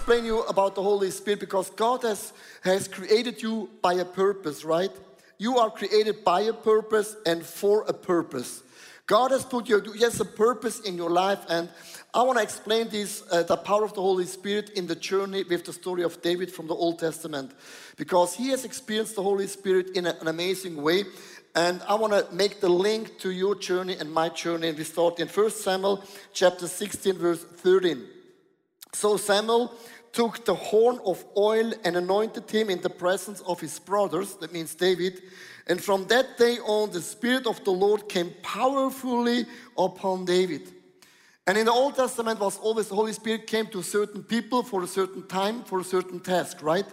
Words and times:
explain 0.00 0.24
you 0.24 0.40
about 0.44 0.74
the 0.74 0.82
Holy 0.82 1.10
Spirit 1.10 1.40
because 1.40 1.68
God 1.68 2.02
has, 2.04 2.32
has 2.62 2.88
created 2.88 3.42
you 3.42 3.68
by 3.82 3.92
a 3.92 4.04
purpose, 4.06 4.64
right? 4.64 4.90
You 5.36 5.58
are 5.58 5.70
created 5.70 6.24
by 6.24 6.40
a 6.40 6.54
purpose 6.54 7.16
and 7.26 7.44
for 7.44 7.82
a 7.82 7.92
purpose. 7.92 8.62
God 9.06 9.30
has 9.30 9.44
put 9.44 9.68
you, 9.68 9.82
yes, 9.94 10.18
a 10.18 10.24
purpose 10.24 10.80
in 10.80 10.96
your 10.96 11.10
life, 11.10 11.40
and 11.50 11.68
I 12.14 12.22
want 12.22 12.38
to 12.38 12.42
explain 12.42 12.88
this, 12.88 13.22
uh, 13.30 13.42
the 13.42 13.58
power 13.58 13.84
of 13.84 13.92
the 13.92 14.00
Holy 14.00 14.24
Spirit 14.24 14.70
in 14.70 14.86
the 14.86 14.94
journey 14.94 15.44
with 15.44 15.66
the 15.66 15.72
story 15.74 16.02
of 16.02 16.22
David 16.22 16.50
from 16.50 16.66
the 16.66 16.74
Old 16.74 16.98
Testament, 16.98 17.52
because 17.98 18.34
he 18.34 18.48
has 18.48 18.64
experienced 18.64 19.16
the 19.16 19.22
Holy 19.22 19.48
Spirit 19.48 19.90
in 19.96 20.06
a, 20.06 20.16
an 20.22 20.28
amazing 20.28 20.80
way. 20.80 21.04
And 21.54 21.82
I 21.86 21.94
want 21.96 22.14
to 22.14 22.34
make 22.34 22.60
the 22.60 22.70
link 22.70 23.18
to 23.18 23.30
your 23.30 23.54
journey 23.54 23.96
and 24.00 24.10
my 24.10 24.30
journey. 24.30 24.68
And 24.68 24.78
we 24.78 24.84
start 24.84 25.20
in 25.20 25.28
1 25.28 25.50
Samuel 25.50 26.02
chapter 26.32 26.68
16, 26.68 27.18
verse 27.18 27.44
13. 27.44 28.19
So 28.92 29.16
Samuel 29.16 29.74
took 30.12 30.44
the 30.44 30.54
horn 30.54 30.98
of 31.04 31.24
oil 31.36 31.72
and 31.84 31.96
anointed 31.96 32.50
him 32.50 32.70
in 32.70 32.80
the 32.80 32.90
presence 32.90 33.40
of 33.42 33.60
his 33.60 33.78
brothers, 33.78 34.34
that 34.36 34.52
means 34.52 34.74
David. 34.74 35.22
And 35.66 35.82
from 35.82 36.06
that 36.08 36.36
day 36.36 36.58
on, 36.58 36.90
the 36.90 37.00
Spirit 37.00 37.46
of 37.46 37.62
the 37.64 37.70
Lord 37.70 38.08
came 38.08 38.34
powerfully 38.42 39.46
upon 39.78 40.24
David. 40.24 40.72
And 41.46 41.56
in 41.56 41.66
the 41.66 41.72
Old 41.72 41.96
Testament 41.96 42.40
was 42.40 42.58
always 42.58 42.88
the 42.88 42.94
Holy 42.94 43.12
Spirit 43.12 43.46
came 43.46 43.66
to 43.68 43.82
certain 43.82 44.22
people 44.22 44.62
for 44.62 44.82
a 44.82 44.86
certain 44.86 45.26
time, 45.26 45.62
for 45.64 45.80
a 45.80 45.84
certain 45.84 46.20
task, 46.20 46.62
right? 46.62 46.86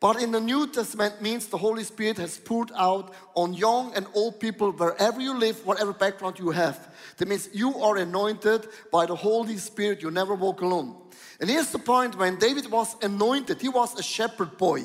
But 0.00 0.22
in 0.22 0.32
the 0.32 0.40
New 0.40 0.66
Testament 0.66 1.20
means 1.20 1.46
the 1.46 1.58
Holy 1.58 1.84
Spirit 1.84 2.16
has 2.16 2.38
poured 2.38 2.72
out 2.74 3.12
on 3.34 3.52
young 3.52 3.94
and 3.94 4.06
old 4.14 4.40
people 4.40 4.72
wherever 4.72 5.20
you 5.20 5.38
live, 5.38 5.64
whatever 5.66 5.92
background 5.92 6.38
you 6.38 6.50
have. 6.50 6.88
That 7.18 7.28
means 7.28 7.50
you 7.52 7.78
are 7.78 7.98
anointed 7.98 8.66
by 8.90 9.04
the 9.04 9.14
Holy 9.14 9.58
Spirit. 9.58 10.00
You 10.00 10.10
never 10.10 10.34
walk 10.34 10.62
alone. 10.62 10.96
And 11.38 11.50
here's 11.50 11.70
the 11.70 11.78
point 11.78 12.16
when 12.16 12.38
David 12.38 12.70
was 12.70 12.96
anointed, 13.02 13.60
he 13.60 13.68
was 13.68 13.98
a 13.98 14.02
shepherd 14.02 14.56
boy. 14.56 14.84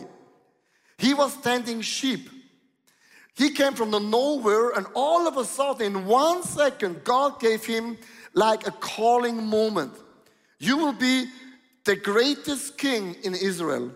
He 0.97 1.13
was 1.13 1.35
tending 1.37 1.79
sheep. 1.79 2.29
He 3.35 3.51
came 3.51 3.73
from 3.73 3.91
the 3.91 3.99
nowhere, 3.99 4.71
and 4.71 4.85
all 4.93 5.27
of 5.27 5.37
a 5.37 5.45
sudden, 5.45 5.95
in 5.95 6.05
one 6.05 6.43
second, 6.43 7.03
God 7.03 7.39
gave 7.39 7.65
him 7.65 7.97
like 8.33 8.67
a 8.67 8.71
calling 8.71 9.45
moment. 9.45 9.93
You 10.59 10.77
will 10.77 10.93
be 10.93 11.25
the 11.85 11.95
greatest 11.95 12.77
king 12.77 13.15
in 13.23 13.33
Israel. 13.33 13.91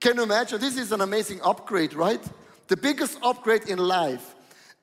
Can 0.00 0.16
you 0.16 0.22
imagine? 0.22 0.60
This 0.60 0.76
is 0.76 0.92
an 0.92 1.00
amazing 1.00 1.40
upgrade, 1.42 1.94
right? 1.94 2.22
The 2.68 2.76
biggest 2.76 3.18
upgrade 3.22 3.68
in 3.68 3.78
life. 3.78 4.34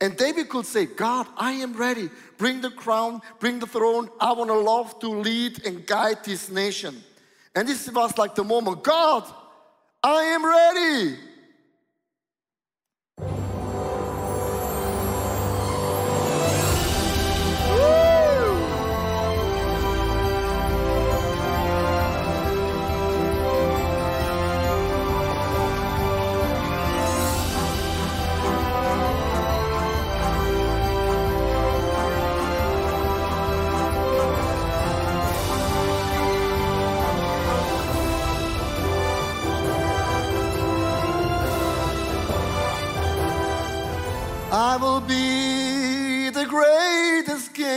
And 0.01 0.17
David 0.17 0.49
could 0.49 0.65
say, 0.65 0.85
God, 0.85 1.25
I 1.37 1.53
am 1.53 1.73
ready. 1.73 2.09
Bring 2.37 2.59
the 2.59 2.71
crown, 2.71 3.21
bring 3.39 3.59
the 3.59 3.67
throne. 3.67 4.09
I 4.19 4.33
want 4.33 4.49
to 4.49 4.59
love 4.59 4.99
to 4.99 5.07
lead 5.07 5.65
and 5.65 5.85
guide 5.85 6.23
this 6.25 6.49
nation. 6.49 7.01
And 7.55 7.67
this 7.67 7.89
was 7.89 8.17
like 8.17 8.35
the 8.35 8.43
moment 8.43 8.83
God, 8.83 9.23
I 10.03 10.23
am 10.23 10.45
ready. 10.45 11.17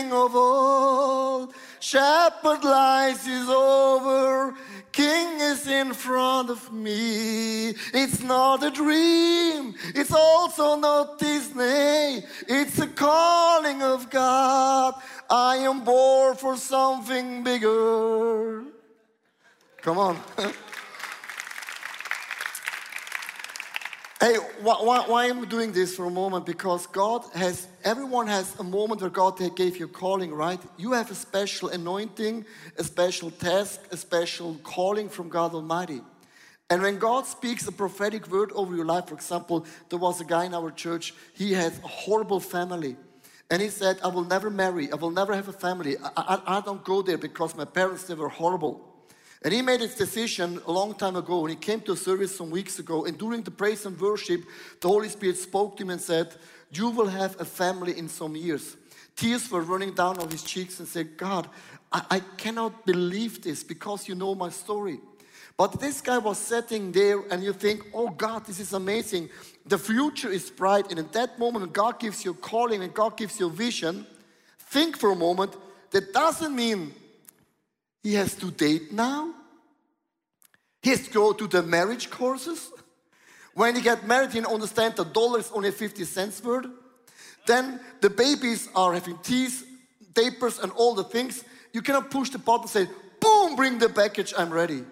King 0.09 0.17
of 0.17 0.35
all. 0.35 1.53
Shepherd 1.81 2.65
lies 2.65 3.27
is 3.27 3.49
over, 3.49 4.55
king 4.93 5.41
is 5.41 5.67
in 5.67 5.93
front 5.93 6.51
of 6.51 6.73
me. 6.73 7.71
It's 7.95 8.23
not 8.23 8.63
a 8.63 8.71
dream, 8.71 9.75
it's 9.95 10.13
also 10.13 10.77
not 10.77 11.19
Disney. 11.19 12.25
It's 12.49 12.79
a 12.79 12.87
calling 12.87 13.83
of 13.83 14.11
God. 14.11 14.95
I 15.31 15.57
am 15.57 15.85
born 15.85 16.37
for 16.37 16.57
something 16.57 17.45
bigger. 17.45 18.65
Come 19.83 19.99
on. 19.99 20.19
Hey, 24.21 24.35
why, 24.63 25.05
why, 25.07 25.27
am 25.27 25.43
I 25.43 25.45
doing 25.45 25.71
this 25.71 25.95
for 25.95 26.07
a 26.07 26.11
moment? 26.11 26.45
Because 26.45 26.89
God 26.89 27.25
has, 27.37 27.69
everyone 27.85 28.27
has 28.27 28.59
a 28.59 28.65
moment 28.65 29.01
where 29.01 29.11
God 29.11 29.39
gave 29.55 29.77
you 29.77 29.85
a 29.85 29.89
calling, 29.89 30.35
right? 30.35 30.61
You 30.77 30.91
have 30.91 31.13
a 31.13 31.15
special 31.15 31.69
anointing, 31.69 32.45
a 32.77 32.83
special 32.83 33.31
task, 33.31 33.81
a 33.93 33.97
special 33.97 34.57
calling 34.65 35.09
from 35.09 35.29
God 35.29 35.55
Almighty. 35.55 36.01
And 36.69 36.83
when 36.83 36.99
God 36.99 37.27
speaks 37.27 37.69
a 37.69 37.73
prophetic 37.73 38.27
word 38.29 38.51
over 38.57 38.75
your 38.75 38.87
life, 38.87 39.07
for 39.07 39.15
example, 39.15 39.65
there 39.89 40.01
was 40.01 40.21
a 40.21 40.25
guy 40.25 40.47
in 40.47 40.55
our 40.55 40.73
church, 40.73 41.15
he 41.35 41.53
had 41.53 41.75
a 41.85 41.87
horrible 41.87 42.41
family. 42.41 42.97
And 43.53 43.63
he 43.63 43.69
said, 43.69 44.01
I 44.03 44.09
will 44.09 44.25
never 44.25 44.51
marry, 44.51 44.91
I 44.91 44.97
will 44.97 45.13
never 45.13 45.33
have 45.33 45.47
a 45.47 45.53
family. 45.53 45.97
I, 45.97 46.11
I, 46.17 46.59
I 46.59 46.61
don't 46.63 46.83
go 46.83 47.03
there 47.03 47.19
because 47.19 47.57
my 47.57 47.65
parents, 47.65 48.03
they 48.03 48.15
were 48.15 48.29
horrible. 48.29 48.88
And 49.43 49.55
he 49.55 49.63
made 49.63 49.81
his 49.81 49.95
decision 49.95 50.61
a 50.67 50.73
long 50.73 50.95
time 50.95 51.15
ago, 51.15 51.41
and 51.47 51.51
he 51.51 51.57
came 51.57 51.81
to 51.83 51.93
a 51.93 51.97
service 51.97 52.37
some 52.37 52.51
weeks 52.51 52.79
ago. 52.79 53.05
And 53.05 53.17
during 53.17 53.43
the 53.43 53.53
praise 53.53 53.87
and 53.87 53.99
worship, 54.01 54.43
the 54.81 54.89
Holy 54.89 55.09
Spirit 55.09 55.37
spoke 55.37 55.77
to 55.77 55.85
him 55.85 55.91
and 55.91 56.01
said, 56.01 56.35
You 56.73 56.91
will 56.91 57.07
have 57.07 57.41
a 57.41 57.45
family 57.45 57.97
in 57.97 58.09
some 58.09 58.35
years. 58.35 58.77
Tears 59.15 59.51
were 59.51 59.63
running 59.63 59.95
down 59.95 60.19
on 60.19 60.29
his 60.29 60.43
cheeks 60.43 60.81
and 60.81 60.89
said, 60.89 61.17
God, 61.17 61.49
I, 61.93 62.03
I 62.11 62.21
cannot 62.37 62.85
believe 62.85 63.43
this 63.43 63.63
because 63.63 64.09
you 64.09 64.17
know 64.17 64.35
my 64.35 64.51
story. 64.51 65.01
But 65.57 65.81
this 65.81 66.01
guy 66.01 66.19
was 66.19 66.39
sitting 66.39 66.93
there, 66.93 67.21
and 67.31 67.43
you 67.43 67.53
think, 67.53 67.87
Oh 67.95 68.11
God, 68.11 68.45
this 68.45 68.59
is 68.59 68.73
amazing. 68.73 69.29
The 69.67 69.79
future 69.79 70.31
is 70.31 70.51
bright. 70.51 70.91
And 70.91 70.99
in 70.99 71.09
that 71.13 71.39
moment, 71.39 71.63
when 71.65 71.73
God 71.73 72.01
gives 72.01 72.25
you 72.25 72.33
a 72.33 72.35
calling 72.35 72.83
and 72.83 72.93
God 72.93 73.17
gives 73.17 73.39
you 73.39 73.47
a 73.47 73.51
vision, 73.51 74.05
think 74.59 74.97
for 74.97 75.13
a 75.13 75.17
moment. 75.17 75.57
That 75.91 76.13
doesn't 76.13 76.55
mean 76.55 76.95
he 78.03 78.15
has 78.15 78.35
to 78.37 78.51
date 78.51 78.93
now. 78.93 79.35
He 80.83 80.91
has 80.91 81.07
to 81.07 81.11
go 81.11 81.33
to 81.33 81.47
the 81.47 81.63
marriage 81.63 82.11
courses. 82.11 82.71
When 83.55 83.75
he 83.75 83.83
get 83.83 84.07
married, 84.07 84.33
he 84.33 84.41
understand 84.45 84.97
the 84.97 85.05
dollar 85.05 85.41
is 85.41 85.51
only 85.53 85.73
50 85.73 86.05
cents 86.05 86.43
worth. 86.43 86.67
Then 87.47 87.81
the 88.01 88.11
babies 88.11 88.69
are 88.75 88.95
having 88.95 89.19
teeth, 89.19 89.67
diapers, 90.13 90.59
and 90.61 90.71
all 90.73 90.95
the 90.95 91.05
things. 91.05 91.45
You 91.73 91.83
cannot 91.83 92.11
push 92.11 92.31
the 92.31 92.39
button 92.39 92.63
and 92.63 92.71
say, 92.71 92.89
boom, 93.21 93.57
bring 93.57 93.79
the 93.79 93.89
package, 93.89 94.33
I'm 94.37 94.51
ready. 94.51 94.85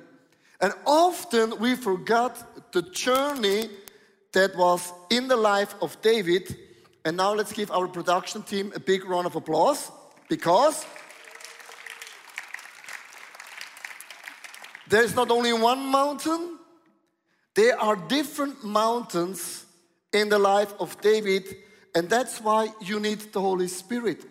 And 0.60 0.72
often 0.84 1.58
we 1.58 1.76
forgot 1.76 2.72
the 2.72 2.82
journey 2.82 3.68
that 4.32 4.56
was 4.56 4.92
in 5.10 5.28
the 5.28 5.36
life 5.36 5.74
of 5.80 6.00
David. 6.02 6.56
And 7.04 7.16
now 7.16 7.34
let's 7.34 7.52
give 7.52 7.70
our 7.70 7.86
production 7.86 8.42
team 8.42 8.72
a 8.74 8.80
big 8.80 9.04
round 9.04 9.26
of 9.26 9.36
applause 9.36 9.90
because 10.28 10.84
There's 14.88 15.14
not 15.14 15.30
only 15.30 15.52
one 15.52 15.80
mountain, 15.86 16.58
there 17.54 17.80
are 17.80 17.96
different 17.96 18.64
mountains 18.64 19.64
in 20.12 20.28
the 20.28 20.38
life 20.38 20.72
of 20.78 21.00
David, 21.00 21.44
and 21.94 22.08
that's 22.08 22.40
why 22.40 22.68
you 22.80 23.00
need 23.00 23.20
the 23.32 23.40
Holy 23.40 23.68
Spirit. 23.68 24.24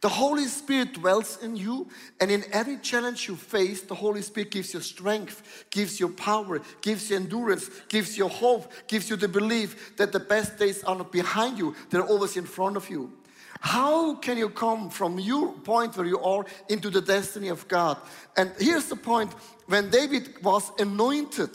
The 0.00 0.08
Holy 0.08 0.44
Spirit 0.44 0.94
dwells 0.94 1.42
in 1.42 1.56
you, 1.56 1.88
and 2.20 2.30
in 2.30 2.44
every 2.52 2.76
challenge 2.76 3.26
you 3.26 3.34
face, 3.34 3.80
the 3.80 3.96
Holy 3.96 4.22
Spirit 4.22 4.52
gives 4.52 4.72
you 4.72 4.80
strength, 4.80 5.66
gives 5.70 5.98
you 5.98 6.10
power, 6.10 6.60
gives 6.82 7.10
you 7.10 7.16
endurance, 7.16 7.68
gives 7.88 8.16
you 8.16 8.28
hope, 8.28 8.72
gives 8.86 9.10
you 9.10 9.16
the 9.16 9.26
belief 9.26 9.96
that 9.96 10.12
the 10.12 10.20
best 10.20 10.56
days 10.56 10.84
are 10.84 10.94
not 10.94 11.10
behind 11.10 11.58
you, 11.58 11.74
they're 11.90 12.06
always 12.06 12.36
in 12.36 12.44
front 12.44 12.76
of 12.76 12.88
you. 12.88 13.12
How 13.60 14.14
can 14.14 14.38
you 14.38 14.50
come 14.50 14.90
from 14.90 15.18
your 15.18 15.52
point 15.52 15.96
where 15.96 16.06
you 16.06 16.20
are 16.20 16.44
into 16.68 16.90
the 16.90 17.00
destiny 17.00 17.48
of 17.48 17.66
God? 17.66 17.98
And 18.36 18.52
here's 18.58 18.86
the 18.86 18.96
point 18.96 19.32
when 19.66 19.90
David 19.90 20.42
was 20.42 20.70
anointed, 20.78 21.50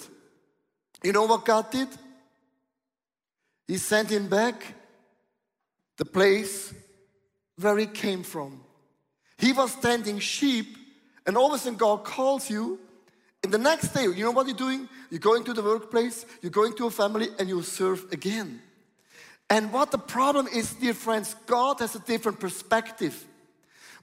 you 1.04 1.14
know 1.14 1.26
what 1.26 1.46
God 1.46 1.72
did? 1.72 1.88
He 3.68 3.78
sent 3.78 4.10
him 4.10 4.28
back 4.28 4.76
the 5.98 6.06
place 6.06 6.74
where 7.58 7.78
he 7.78 7.86
came 7.86 8.24
from. 8.24 8.62
He 9.38 9.54
was 9.54 9.76
tending 9.76 10.20
sheep, 10.20 10.78
and 11.26 11.38
all 11.38 11.48
of 11.48 11.54
a 11.54 11.58
sudden 11.58 11.78
God 11.78 12.04
calls 12.04 12.50
you. 12.50 12.80
And 13.44 13.52
the 13.52 13.58
next 13.58 13.90
day, 13.94 14.04
you 14.04 14.24
know 14.24 14.32
what 14.32 14.48
you're 14.48 14.56
doing? 14.56 14.88
You're 15.10 15.20
going 15.20 15.44
to 15.46 15.54
the 15.54 15.64
workplace, 15.64 16.26
you're 16.42 16.52
going 16.52 16.76
to 16.76 16.88
a 16.88 16.92
family, 16.92 17.30
and 17.40 17.50
you 17.50 17.62
serve 17.62 18.06
again. 18.12 18.62
And 19.54 19.72
what 19.72 19.92
the 19.92 20.00
problem 20.00 20.48
is, 20.48 20.74
dear 20.74 20.96
friends, 20.96 21.36
God 21.46 21.80
has 21.80 21.94
a 21.94 22.00
different 22.00 22.40
perspective. 22.40 23.24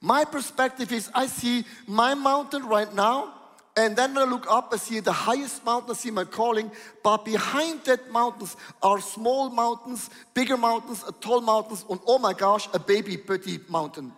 My 0.00 0.24
perspective 0.24 0.92
is 0.92 1.10
I 1.12 1.26
see 1.26 1.64
my 1.88 2.14
mountain 2.14 2.66
right 2.66 2.94
now, 2.94 3.34
And 3.76 3.96
then 3.96 4.18
I 4.18 4.24
look 4.24 4.46
up, 4.50 4.70
I 4.72 4.76
see 4.76 5.00
the 5.00 5.12
highest 5.12 5.64
mountain, 5.64 5.92
I 5.92 5.94
see 5.94 6.10
my 6.10 6.24
calling. 6.24 6.70
But 7.02 7.24
behind 7.24 7.84
that 7.84 8.10
mountains 8.10 8.56
are 8.82 9.00
small 9.00 9.48
mountains, 9.48 10.10
bigger 10.34 10.56
mountains, 10.56 11.04
tall 11.20 11.40
mountains, 11.40 11.84
and 11.88 12.00
oh 12.06 12.18
my 12.18 12.32
gosh, 12.32 12.68
a 12.74 12.78
baby 12.78 13.16
petty 13.16 13.58
mountain. 13.68 14.12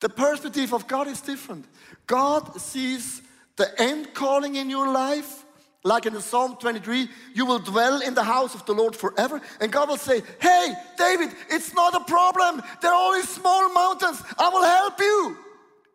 The 0.00 0.08
perspective 0.08 0.72
of 0.72 0.86
God 0.86 1.08
is 1.08 1.20
different. 1.20 1.64
God 2.06 2.60
sees 2.60 3.20
the 3.56 3.68
end 3.80 4.14
calling 4.14 4.56
in 4.56 4.70
your 4.70 4.92
life, 4.92 5.41
like 5.84 6.06
in 6.06 6.12
the 6.12 6.20
Psalm 6.20 6.56
23, 6.60 7.08
you 7.34 7.44
will 7.44 7.58
dwell 7.58 8.02
in 8.02 8.14
the 8.14 8.22
house 8.22 8.54
of 8.54 8.64
the 8.66 8.72
Lord 8.72 8.94
forever. 8.94 9.40
And 9.60 9.72
God 9.72 9.88
will 9.88 9.96
say, 9.96 10.22
Hey, 10.40 10.74
David, 10.96 11.30
it's 11.50 11.74
not 11.74 11.94
a 11.94 12.04
problem. 12.04 12.62
There 12.80 12.92
are 12.92 13.08
only 13.08 13.22
small 13.22 13.72
mountains. 13.72 14.22
I 14.38 14.48
will 14.48 14.64
help 14.64 15.00
you. 15.00 15.36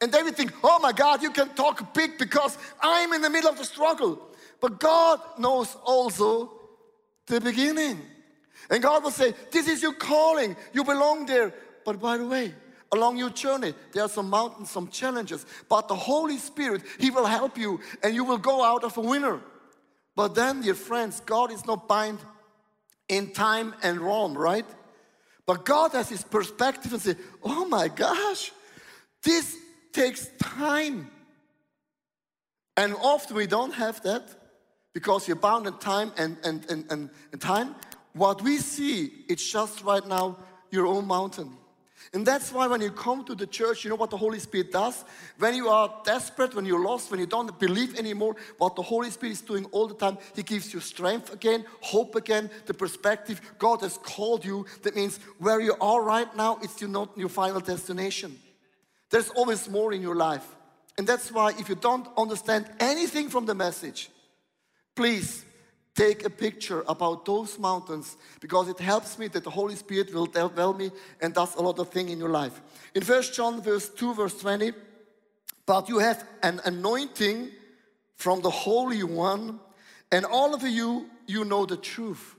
And 0.01 0.11
David 0.11 0.35
think, 0.35 0.53
oh 0.63 0.79
my 0.79 0.91
God, 0.91 1.23
you 1.23 1.31
can 1.31 1.49
talk 1.55 1.93
big 1.93 2.17
because 2.17 2.57
I'm 2.81 3.13
in 3.13 3.21
the 3.21 3.29
middle 3.29 3.49
of 3.49 3.57
the 3.57 3.65
struggle. 3.65 4.21
But 4.61 4.79
God 4.79 5.19
knows 5.39 5.75
also 5.83 6.51
the 7.25 7.41
beginning. 7.41 8.01
And 8.69 8.83
God 8.83 9.03
will 9.03 9.11
say, 9.11 9.33
this 9.51 9.67
is 9.67 9.81
your 9.81 9.93
calling. 9.93 10.55
You 10.73 10.83
belong 10.83 11.25
there. 11.25 11.53
But 11.85 11.99
by 11.99 12.17
the 12.17 12.27
way, 12.27 12.53
along 12.91 13.17
your 13.17 13.29
journey, 13.29 13.73
there 13.93 14.03
are 14.03 14.09
some 14.09 14.29
mountains, 14.29 14.69
some 14.69 14.89
challenges. 14.89 15.45
But 15.67 15.87
the 15.87 15.95
Holy 15.95 16.37
Spirit, 16.37 16.83
He 16.99 17.09
will 17.09 17.25
help 17.25 17.57
you 17.57 17.79
and 18.03 18.13
you 18.13 18.23
will 18.23 18.37
go 18.37 18.63
out 18.63 18.83
of 18.83 18.97
a 18.97 19.01
winner. 19.01 19.41
But 20.17 20.33
then, 20.33 20.61
dear 20.61 20.73
friends, 20.73 21.19
God 21.19 21.51
is 21.51 21.63
not 21.67 21.87
bound 21.87 22.17
in 23.07 23.33
time 23.33 23.75
and 23.83 24.01
wrong, 24.01 24.33
right? 24.33 24.65
But 25.45 25.63
God 25.63 25.91
has 25.91 26.09
His 26.09 26.23
perspective 26.23 26.91
and 26.91 26.99
say, 26.99 27.15
oh 27.43 27.65
my 27.65 27.87
gosh, 27.87 28.51
this 29.21 29.55
takes 29.93 30.27
time. 30.39 31.11
And 32.75 32.95
often 32.95 33.37
we 33.37 33.45
don't 33.45 33.75
have 33.75 34.01
that 34.01 34.23
because 34.91 35.27
you're 35.27 35.37
bound 35.37 35.67
in 35.67 35.77
time 35.77 36.11
and, 36.17 36.35
and, 36.43 36.65
and, 36.67 36.91
and, 36.91 37.09
and 37.31 37.39
time. 37.39 37.75
What 38.13 38.41
we 38.41 38.57
see, 38.57 39.11
it's 39.29 39.47
just 39.47 39.83
right 39.83 40.05
now 40.07 40.39
your 40.71 40.87
own 40.87 41.05
mountain. 41.05 41.55
And 42.13 42.25
that's 42.25 42.51
why 42.51 42.67
when 42.67 42.81
you 42.81 42.91
come 42.91 43.23
to 43.25 43.35
the 43.35 43.47
church, 43.47 43.83
you 43.83 43.89
know 43.89 43.95
what 43.95 44.09
the 44.09 44.17
Holy 44.17 44.39
Spirit 44.39 44.71
does? 44.71 45.03
When 45.37 45.55
you 45.55 45.67
are 45.67 46.01
desperate, 46.03 46.55
when 46.55 46.65
you're 46.65 46.83
lost, 46.83 47.11
when 47.11 47.19
you 47.19 47.25
don't 47.25 47.59
believe 47.59 47.97
anymore, 47.97 48.35
what 48.57 48.75
the 48.75 48.81
Holy 48.81 49.09
Spirit 49.09 49.33
is 49.33 49.41
doing 49.41 49.65
all 49.71 49.87
the 49.87 49.95
time, 49.95 50.17
He 50.35 50.43
gives 50.43 50.73
you 50.73 50.79
strength 50.79 51.33
again, 51.33 51.65
hope 51.81 52.15
again, 52.15 52.49
the 52.65 52.73
perspective. 52.73 53.41
God 53.59 53.81
has 53.81 53.97
called 53.97 54.45
you. 54.45 54.65
That 54.83 54.95
means 54.95 55.19
where 55.39 55.59
you 55.59 55.75
are 55.81 56.01
right 56.01 56.33
now, 56.35 56.59
it's 56.61 56.81
not 56.81 57.17
your 57.17 57.29
final 57.29 57.59
destination. 57.59 58.39
There's 59.09 59.29
always 59.29 59.69
more 59.69 59.93
in 59.93 60.01
your 60.01 60.15
life. 60.15 60.45
And 60.97 61.05
that's 61.05 61.31
why 61.31 61.51
if 61.59 61.69
you 61.69 61.75
don't 61.75 62.07
understand 62.17 62.69
anything 62.79 63.29
from 63.29 63.45
the 63.45 63.53
message, 63.53 64.09
please 64.95 65.45
take 65.97 66.23
a 66.23 66.29
picture 66.29 66.83
about 66.87 67.25
those 67.25 67.57
mountains 67.57 68.17
because 68.39 68.69
it 68.69 68.79
helps 68.79 69.17
me 69.17 69.27
that 69.29 69.43
the 69.43 69.49
Holy 69.49 69.75
Spirit 69.75 70.13
will 70.13 70.27
tell 70.27 70.73
me 70.73 70.91
and 71.19 71.33
does 71.33 71.55
a 71.55 71.61
lot 71.61 71.79
of 71.79 71.89
things 71.89 72.11
in 72.11 72.19
your 72.19 72.29
life. 72.29 72.61
In 72.93 73.03
First 73.03 73.33
John 73.33 73.61
verse 73.61 73.89
2 73.89 74.13
verse 74.13 74.39
20, 74.39 74.71
but 75.65 75.89
you 75.89 75.97
have 75.97 76.23
an 76.43 76.61
anointing 76.63 77.49
from 78.15 78.41
the 78.41 78.51
Holy 78.51 79.03
One 79.03 79.59
and 80.11 80.23
all 80.23 80.53
of 80.53 80.61
you, 80.61 81.07
you 81.25 81.43
know 81.43 81.65
the 81.65 81.75
truth. 81.75 82.35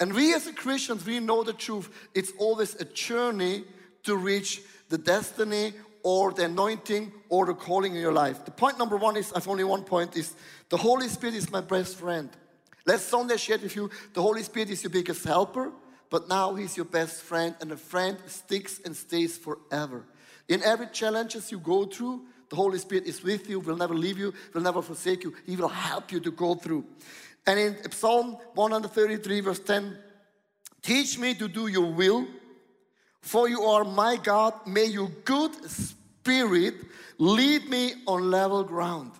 And 0.00 0.12
we 0.12 0.34
as 0.34 0.50
Christians, 0.56 1.06
we 1.06 1.20
know 1.20 1.44
the 1.44 1.52
truth. 1.52 1.88
It's 2.12 2.32
always 2.38 2.74
a 2.74 2.84
journey 2.84 3.64
to 4.02 4.16
reach 4.16 4.62
the 4.88 4.98
destiny 4.98 5.72
or 6.02 6.32
the 6.32 6.44
anointing 6.44 7.12
or 7.28 7.46
the 7.46 7.54
calling 7.54 7.94
in 7.94 8.00
your 8.00 8.12
life. 8.12 8.44
The 8.44 8.50
point 8.50 8.78
number 8.78 8.96
one 8.96 9.16
is, 9.16 9.32
I've 9.32 9.48
only 9.48 9.64
one 9.64 9.84
point, 9.84 10.16
is 10.16 10.34
the 10.68 10.76
Holy 10.76 11.08
Spirit 11.08 11.36
is 11.36 11.50
my 11.50 11.62
best 11.62 11.96
friend. 11.96 12.28
Last 12.86 13.08
Sunday 13.08 13.34
I 13.34 13.56
with 13.56 13.76
you, 13.76 13.90
the 14.12 14.22
Holy 14.22 14.42
Spirit 14.42 14.70
is 14.70 14.82
your 14.82 14.90
biggest 14.90 15.24
helper, 15.24 15.72
but 16.10 16.28
now 16.28 16.54
He's 16.54 16.76
your 16.76 16.86
best 16.86 17.22
friend, 17.22 17.54
and 17.60 17.72
a 17.72 17.76
friend 17.76 18.18
sticks 18.26 18.80
and 18.84 18.94
stays 18.94 19.38
forever. 19.38 20.04
In 20.48 20.62
every 20.62 20.88
challenges 20.88 21.50
you 21.50 21.58
go 21.58 21.86
through, 21.86 22.22
the 22.50 22.56
Holy 22.56 22.78
Spirit 22.78 23.04
is 23.06 23.22
with 23.22 23.48
you, 23.48 23.60
will 23.60 23.76
never 23.76 23.94
leave 23.94 24.18
you, 24.18 24.34
will 24.52 24.60
never 24.60 24.82
forsake 24.82 25.24
you. 25.24 25.34
He 25.46 25.56
will 25.56 25.68
help 25.68 26.12
you 26.12 26.20
to 26.20 26.30
go 26.30 26.54
through. 26.54 26.84
And 27.46 27.58
in 27.58 27.90
Psalm 27.90 28.36
133, 28.54 29.40
verse 29.40 29.60
10, 29.60 29.96
teach 30.82 31.18
me 31.18 31.34
to 31.34 31.48
do 31.48 31.66
your 31.66 31.90
will 31.90 32.26
for 33.24 33.48
you 33.48 33.62
are 33.62 33.84
my 33.84 34.16
God. 34.16 34.52
May 34.66 34.84
your 34.84 35.08
good 35.24 35.54
spirit 35.70 36.74
lead 37.16 37.70
me 37.70 37.94
on 38.06 38.30
level 38.30 38.62
ground. 38.62 39.12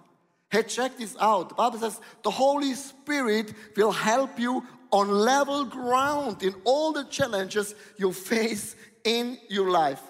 Hey, 0.55 0.63
check 0.63 0.97
this 0.97 1.17
out. 1.19 1.49
The 1.49 1.57
Bible 1.57 1.81
says 1.81 2.01
the 2.23 2.31
Holy 2.31 2.75
Spirit 2.75 3.53
will 3.77 3.91
help 3.91 4.39
you 4.39 4.63
on 4.93 5.09
level 5.09 5.65
ground 5.65 6.45
in 6.45 6.55
all 6.63 6.93
the 6.93 7.03
challenges 7.07 7.75
you 7.97 8.13
face 8.13 8.77
in 9.03 9.37
your 9.49 9.73
life. 9.73 10.01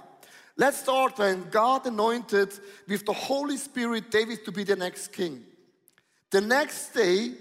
Let's 0.58 0.80
start 0.80 1.18
when 1.18 1.48
God 1.48 1.86
anointed 1.86 2.52
with 2.86 3.06
the 3.06 3.14
Holy 3.14 3.56
Spirit 3.56 4.10
David 4.10 4.44
to 4.44 4.52
be 4.52 4.64
the 4.64 4.76
next 4.76 5.14
king. 5.14 5.42
The 6.28 6.42
next 6.42 6.90
day, 6.90 7.32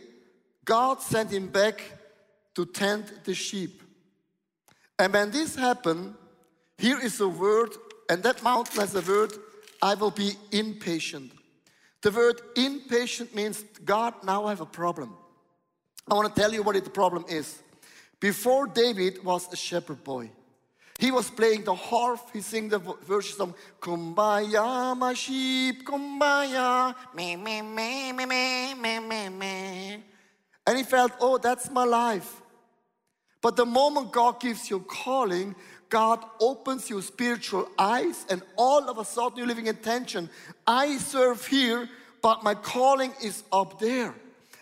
God 0.63 1.01
sent 1.01 1.29
him 1.29 1.47
back 1.47 1.81
to 2.55 2.65
tend 2.65 3.11
the 3.25 3.35
sheep. 3.35 3.83
And 4.97 5.11
when 5.11 5.29
this 5.29 5.57
happened, 5.57 6.15
here 6.77 7.01
is 7.01 7.19
a 7.19 7.27
word, 7.27 7.75
and 8.09 8.23
that 8.23 8.41
mountain 8.43 8.79
has 8.79 8.95
a 8.95 9.01
word, 9.01 9.33
I 9.81 9.95
will 9.95 10.11
be 10.11 10.37
impatient. 10.53 11.33
The 12.03 12.11
word 12.11 12.41
impatient 12.57 13.33
means, 13.33 13.63
God, 13.83 14.13
now 14.23 14.45
I 14.45 14.49
have 14.49 14.61
a 14.61 14.65
problem. 14.65 15.15
I 16.09 16.13
want 16.15 16.35
to 16.35 16.39
tell 16.39 16.53
you 16.53 16.61
what 16.61 16.75
the 16.83 16.89
problem 16.89 17.23
is. 17.29 17.63
Before 18.19 18.67
David 18.67 19.23
was 19.23 19.51
a 19.51 19.55
shepherd 19.55 20.03
boy. 20.03 20.29
He 20.99 21.11
was 21.11 21.29
playing 21.29 21.63
the 21.63 21.73
harp, 21.73 22.19
he 22.31 22.41
sang 22.41 22.69
the 22.69 22.79
verses 22.79 23.39
of 23.39 23.55
Kumbaya, 23.79 24.95
my 24.97 25.13
sheep, 25.13 25.85
Kumbaya, 25.85 26.93
me, 27.15 27.35
me, 27.37 27.61
me, 27.61 28.11
me, 28.11 28.25
me, 28.25 28.73
me, 28.75 28.99
me, 28.99 29.29
me. 29.29 30.03
And 30.67 30.77
he 30.77 30.83
felt, 30.83 31.13
oh, 31.19 31.37
that's 31.37 31.71
my 31.71 31.83
life. 31.85 32.41
But 33.41 33.55
the 33.55 33.65
moment 33.65 34.11
God 34.11 34.39
gives 34.39 34.69
you 34.69 34.81
calling, 34.81 35.55
God 35.93 36.25
opens 36.39 36.89
your 36.89 37.03
spiritual 37.03 37.69
eyes, 37.77 38.25
and 38.27 38.41
all 38.55 38.89
of 38.89 38.97
a 38.97 39.05
sudden 39.05 39.37
you're 39.37 39.45
living 39.45 39.67
in 39.67 39.75
tension. 39.75 40.27
I 40.65 40.97
serve 40.97 41.45
here, 41.45 41.87
but 42.19 42.43
my 42.43 42.55
calling 42.55 43.13
is 43.21 43.43
up 43.51 43.77
there. 43.79 44.15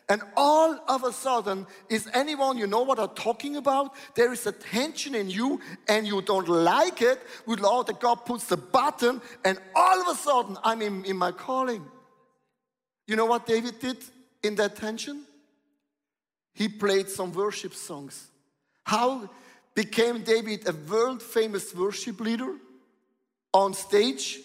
And 0.09 0.21
all 0.35 0.77
of 0.89 1.05
a 1.05 1.13
sudden, 1.13 1.67
is 1.88 2.09
anyone, 2.13 2.57
you 2.57 2.67
know 2.67 2.81
what 2.81 3.00
I'm 3.00 3.15
talking 3.15 3.55
about? 3.55 3.93
There 4.13 4.33
is 4.33 4.45
a 4.45 4.51
tension 4.51 5.15
in 5.15 5.29
you 5.29 5.61
and 5.88 6.05
you 6.05 6.21
don't 6.21 6.50
like 6.50 7.01
it. 7.01 7.21
With 7.45 7.61
Lord, 7.61 7.88
that 7.88 8.01
God 8.01 8.25
puts 8.25 8.47
the 8.47 8.57
button, 8.57 9.21
and 9.45 9.57
all 9.73 10.01
of 10.01 10.07
a 10.09 10.19
sudden, 10.19 10.57
I'm 10.65 10.81
in, 10.81 11.05
in 11.05 11.15
my 11.15 11.31
calling. 11.31 11.85
You 13.07 13.15
know 13.15 13.25
what 13.25 13.45
David 13.45 13.79
did 13.79 14.03
in 14.43 14.55
that 14.55 14.75
tension? 14.75 15.23
He 16.53 16.67
played 16.67 17.07
some 17.07 17.31
worship 17.31 17.73
songs. 17.73 18.27
How 18.83 19.29
became 19.75 20.24
David 20.24 20.68
a 20.68 20.74
world 20.74 21.22
famous 21.22 21.74
worship 21.74 22.20
leader 22.20 22.56
on 23.54 23.74
stage? 23.74 24.40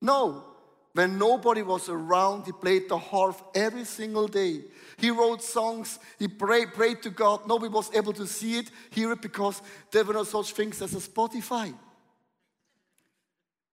No. 0.00 0.44
When 0.92 1.18
nobody 1.18 1.62
was 1.62 1.88
around, 1.88 2.46
he 2.46 2.52
played 2.52 2.88
the 2.88 2.98
harp 2.98 3.40
every 3.54 3.84
single 3.84 4.26
day. 4.26 4.62
He 4.98 5.10
wrote 5.10 5.42
songs, 5.42 6.00
he 6.18 6.26
prayed, 6.26 6.74
prayed 6.74 7.02
to 7.02 7.10
God. 7.10 7.46
Nobody 7.46 7.72
was 7.72 7.94
able 7.94 8.12
to 8.14 8.26
see 8.26 8.58
it, 8.58 8.70
hear 8.90 9.12
it, 9.12 9.22
because 9.22 9.62
there 9.92 10.04
were 10.04 10.14
no 10.14 10.24
such 10.24 10.52
things 10.52 10.82
as 10.82 10.94
a 10.94 10.98
Spotify. 10.98 11.72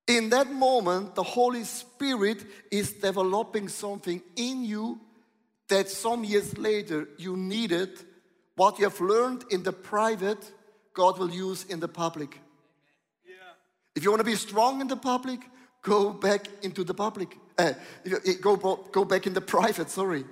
In 0.08 0.30
that 0.30 0.52
moment, 0.52 1.16
the 1.16 1.24
Holy 1.24 1.64
Spirit 1.64 2.46
is 2.72 2.94
developing 2.94 3.68
something 3.68 4.22
in 4.36 4.64
you 4.64 5.02
that 5.68 5.90
some 5.90 6.24
years 6.24 6.58
later 6.58 7.10
you 7.18 7.36
needed. 7.36 7.90
What 8.56 8.80
you 8.80 8.86
have 8.86 9.02
learned 9.02 9.44
in 9.52 9.64
the 9.64 9.74
private, 9.74 10.52
God 10.98 11.20
will 11.20 11.30
use 11.30 11.64
in 11.66 11.80
the 11.80 11.88
public. 11.88 12.40
Yeah. 13.24 13.34
If 13.96 14.04
you 14.04 14.10
want 14.10 14.22
to 14.22 14.26
be 14.26 14.36
strong 14.36 14.82
in 14.82 14.88
the 14.88 14.98
public, 14.98 15.42
go 15.84 16.10
back 16.10 16.48
into 16.64 16.84
the 16.84 16.96
public. 16.96 17.38
Uh, 17.56 17.74
go, 18.42 18.56
go 18.92 19.06
back 19.06 19.28
in 19.28 19.34
the 19.34 19.42
private, 19.56 19.92
sorry. 19.92 20.26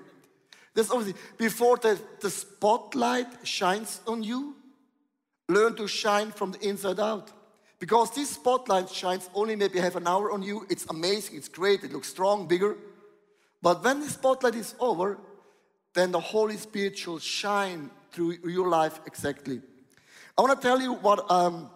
There's 0.73 0.89
obviously, 0.89 1.21
before 1.37 1.77
the, 1.77 1.99
the 2.19 2.31
spotlight 2.31 3.27
shines 3.43 4.01
on 4.07 4.23
you, 4.23 4.55
learn 5.47 5.75
to 5.75 5.87
shine 5.87 6.31
from 6.31 6.53
the 6.53 6.67
inside 6.67 6.99
out. 6.99 7.31
Because 7.77 8.09
this 8.15 8.31
spotlight 8.31 8.89
shines 8.89 9.29
only 9.35 9.55
maybe 9.55 9.79
half 9.79 9.95
an 9.95 10.07
hour 10.07 10.31
on 10.31 10.41
you. 10.41 10.65
It's 10.67 10.87
amazing, 10.89 11.37
it's 11.37 11.47
great, 11.47 11.83
it 11.83 11.93
looks 11.93 12.07
strong, 12.07 12.47
bigger. 12.47 12.75
But 13.61 13.83
when 13.83 13.99
the 13.99 14.09
spotlight 14.09 14.55
is 14.55 14.73
over, 14.79 15.19
then 15.93 16.11
the 16.11 16.19
Holy 16.19 16.57
Spirit 16.57 16.97
shall 16.97 17.19
shine 17.19 17.91
through 18.11 18.39
your 18.47 18.67
life 18.67 18.99
exactly. 19.05 19.61
I 20.37 20.41
want 20.41 20.59
to 20.59 20.67
tell 20.67 20.81
you 20.81 20.93
what 20.93 21.31
um, 21.31 21.69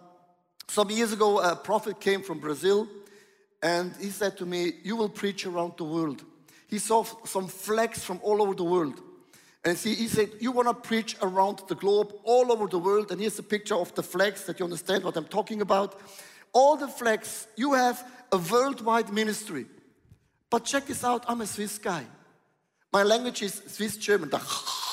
some 0.67 0.89
years 0.89 1.13
ago 1.13 1.39
a 1.39 1.55
prophet 1.55 2.01
came 2.01 2.21
from 2.21 2.39
Brazil 2.39 2.89
and 3.63 3.95
he 3.95 4.09
said 4.09 4.37
to 4.37 4.45
me, 4.45 4.73
You 4.83 4.97
will 4.97 5.07
preach 5.07 5.45
around 5.45 5.73
the 5.77 5.85
world. 5.85 6.23
He 6.67 6.77
saw 6.77 7.03
some 7.23 7.47
flags 7.47 8.03
from 8.03 8.19
all 8.21 8.41
over 8.41 8.53
the 8.53 8.65
world. 8.65 9.01
And 9.63 9.77
see, 9.77 9.95
he 9.95 10.07
said, 10.07 10.31
You 10.41 10.51
want 10.51 10.67
to 10.67 10.73
preach 10.73 11.15
around 11.21 11.61
the 11.69 11.75
globe, 11.75 12.13
all 12.25 12.51
over 12.51 12.67
the 12.67 12.79
world. 12.79 13.11
And 13.11 13.21
here's 13.21 13.39
a 13.39 13.43
picture 13.43 13.75
of 13.75 13.95
the 13.95 14.03
flags 14.03 14.45
that 14.45 14.59
you 14.59 14.65
understand 14.65 15.05
what 15.05 15.15
I'm 15.15 15.25
talking 15.25 15.61
about. 15.61 15.97
All 16.51 16.75
the 16.75 16.87
flags, 16.89 17.47
you 17.55 17.73
have 17.73 18.05
a 18.31 18.37
worldwide 18.37 19.13
ministry. 19.13 19.67
But 20.49 20.65
check 20.65 20.85
this 20.85 21.05
out 21.05 21.23
I'm 21.29 21.39
a 21.39 21.47
Swiss 21.47 21.77
guy. 21.77 22.05
My 22.91 23.03
language 23.03 23.41
is 23.41 23.61
Swiss 23.67 23.95
German. 23.95 24.31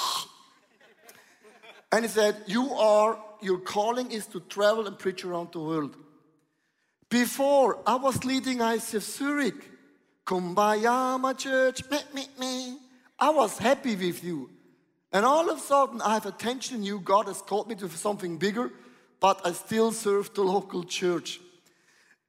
and 1.97 2.05
he 2.05 2.11
said, 2.11 2.37
You 2.47 2.75
are, 2.75 3.19
your 3.41 3.57
calling 3.57 4.11
is 4.11 4.27
to 4.27 4.41
travel 4.41 4.87
and 4.87 4.99
preach 4.99 5.25
around 5.25 5.53
the 5.53 5.61
world. 5.61 5.97
Before 7.09 7.79
I 7.87 7.95
was 7.95 8.23
leading 8.23 8.59
ICF 8.59 9.01
Zurich, 9.01 9.71
Kumbaya, 10.27 11.19
my 11.19 11.33
church, 11.33 11.89
me, 11.91 11.99
me, 12.15 12.27
me. 12.39 12.77
I 13.19 13.31
was 13.31 13.57
happy 13.57 13.97
with 13.97 14.23
you. 14.23 14.51
And 15.11 15.25
all 15.25 15.49
of 15.49 15.57
a 15.57 15.61
sudden, 15.61 16.03
I 16.03 16.13
have 16.13 16.27
attention 16.27 16.83
you. 16.83 17.01
God 17.01 17.29
has 17.29 17.41
called 17.41 17.67
me 17.67 17.75
to 17.77 17.89
something 17.89 18.37
bigger, 18.37 18.71
but 19.19 19.41
I 19.47 19.53
still 19.53 19.91
serve 19.91 20.35
the 20.35 20.43
local 20.43 20.85
church. 20.85 21.41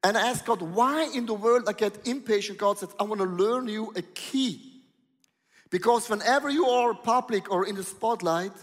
And 0.02 0.18
I 0.18 0.30
asked 0.30 0.46
God, 0.46 0.62
why 0.62 1.10
in 1.14 1.26
the 1.26 1.34
world 1.34 1.66
I 1.68 1.74
get 1.74 2.08
impatient? 2.08 2.58
God 2.58 2.78
said, 2.78 2.90
I 2.98 3.04
want 3.04 3.20
to 3.20 3.28
learn 3.28 3.68
you 3.68 3.92
a 3.98 4.02
key. 4.02 4.84
Because 5.70 6.10
whenever 6.10 6.50
you 6.50 6.68
are 6.68 6.94
public 6.94 7.52
or 7.52 7.66
in 7.66 7.76
the 7.76 7.84
spotlight, 7.84 8.54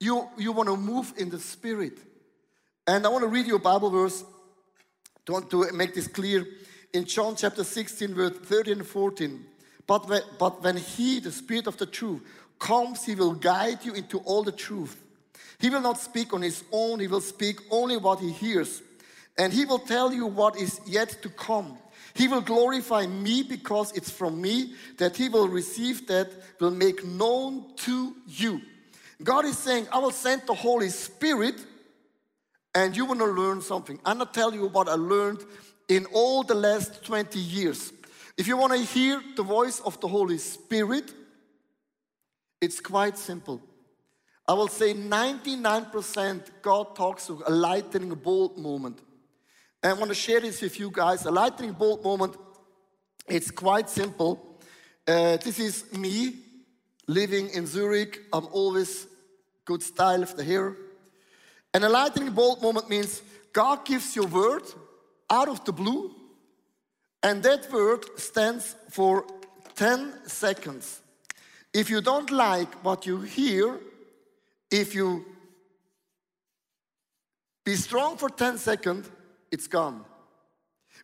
you, 0.00 0.28
you 0.36 0.52
want 0.52 0.68
to 0.68 0.76
move 0.76 1.12
in 1.16 1.28
the 1.28 1.38
spirit. 1.38 1.98
And 2.86 3.04
I 3.04 3.08
want 3.08 3.22
to 3.22 3.28
read 3.28 3.46
you 3.46 3.56
a 3.56 3.60
Bible 3.60 3.90
verse 3.90 4.24
to, 5.26 5.32
want 5.32 5.50
to 5.50 5.70
make 5.72 5.94
this 5.94 6.06
clear. 6.06 6.46
In 6.92 7.04
John 7.04 7.36
chapter 7.36 7.64
16, 7.64 8.14
verse 8.14 8.38
13 8.38 8.78
and 8.78 8.86
14. 8.86 9.44
But 9.86 10.08
when, 10.08 10.22
but 10.38 10.62
when 10.62 10.76
He, 10.76 11.18
the 11.18 11.32
Spirit 11.32 11.66
of 11.66 11.76
the 11.76 11.86
truth, 11.86 12.22
comes, 12.58 13.04
He 13.04 13.14
will 13.14 13.32
guide 13.32 13.84
you 13.84 13.94
into 13.94 14.18
all 14.18 14.42
the 14.42 14.52
truth. 14.52 14.96
He 15.58 15.70
will 15.70 15.80
not 15.80 15.98
speak 15.98 16.32
on 16.32 16.42
His 16.42 16.62
own, 16.70 17.00
He 17.00 17.08
will 17.08 17.20
speak 17.20 17.58
only 17.70 17.96
what 17.96 18.20
He 18.20 18.30
hears. 18.30 18.82
And 19.36 19.52
He 19.52 19.64
will 19.64 19.78
tell 19.78 20.12
you 20.12 20.26
what 20.26 20.56
is 20.56 20.80
yet 20.86 21.18
to 21.22 21.28
come. 21.28 21.78
He 22.14 22.28
will 22.28 22.40
glorify 22.40 23.06
me 23.06 23.42
because 23.42 23.92
it's 23.92 24.10
from 24.10 24.40
me 24.40 24.74
that 24.98 25.16
He 25.16 25.28
will 25.28 25.48
receive 25.48 26.06
that 26.08 26.30
will 26.60 26.70
make 26.70 27.04
known 27.04 27.74
to 27.76 28.14
you. 28.26 28.60
God 29.22 29.44
is 29.44 29.58
saying, 29.58 29.88
I 29.92 29.98
will 29.98 30.12
send 30.12 30.42
the 30.46 30.54
Holy 30.54 30.90
Spirit 30.90 31.64
and 32.74 32.96
you 32.96 33.04
want 33.04 33.20
to 33.20 33.26
learn 33.26 33.60
something. 33.60 33.98
I'm 34.04 34.18
going 34.18 34.28
to 34.28 34.32
tell 34.32 34.54
you 34.54 34.68
what 34.68 34.88
I 34.88 34.94
learned 34.94 35.44
in 35.88 36.06
all 36.12 36.44
the 36.44 36.54
last 36.54 37.04
20 37.04 37.38
years. 37.38 37.92
If 38.36 38.46
you 38.46 38.56
want 38.56 38.72
to 38.74 38.78
hear 38.78 39.20
the 39.36 39.42
voice 39.42 39.80
of 39.80 39.98
the 40.00 40.06
Holy 40.06 40.38
Spirit, 40.38 41.12
it's 42.60 42.78
quite 42.78 43.18
simple. 43.18 43.60
I 44.46 44.52
will 44.52 44.68
say 44.68 44.94
99% 44.94 46.62
God 46.62 46.94
talks 46.94 47.26
to 47.26 47.42
a 47.46 47.50
lightning 47.50 48.14
bolt 48.14 48.56
moment. 48.56 49.00
And 49.82 49.92
I 49.92 49.92
want 49.94 50.10
to 50.10 50.14
share 50.14 50.40
this 50.40 50.62
with 50.62 50.78
you 50.78 50.90
guys. 50.92 51.24
A 51.24 51.30
lightning 51.32 51.72
bolt 51.72 52.04
moment, 52.04 52.36
it's 53.26 53.50
quite 53.50 53.90
simple. 53.90 54.60
Uh, 55.06 55.36
this 55.38 55.58
is 55.58 55.92
me 55.92 56.36
living 57.08 57.50
in 57.50 57.66
Zurich. 57.66 58.20
I'm 58.32 58.46
always 58.52 59.07
good 59.68 59.82
style 59.82 60.22
of 60.22 60.34
the 60.34 60.42
hair. 60.42 60.66
And 61.74 61.84
a 61.84 61.88
lightning 61.90 62.30
bolt 62.32 62.62
moment 62.62 62.88
means 62.88 63.22
God 63.52 63.84
gives 63.84 64.16
you 64.16 64.22
a 64.22 64.32
word 64.40 64.64
out 65.28 65.48
of 65.48 65.62
the 65.66 65.72
blue, 65.72 66.10
and 67.22 67.42
that 67.42 67.70
word 67.70 68.02
stands 68.16 68.74
for 68.88 69.26
10 69.74 70.26
seconds. 70.26 71.02
If 71.74 71.90
you 71.90 72.00
don't 72.00 72.30
like 72.30 72.72
what 72.82 73.04
you 73.04 73.20
hear, 73.20 73.78
if 74.70 74.94
you 74.94 75.24
be 77.62 77.76
strong 77.76 78.16
for 78.16 78.30
10 78.30 78.56
seconds, 78.56 79.10
it's 79.52 79.68
gone. 79.68 80.02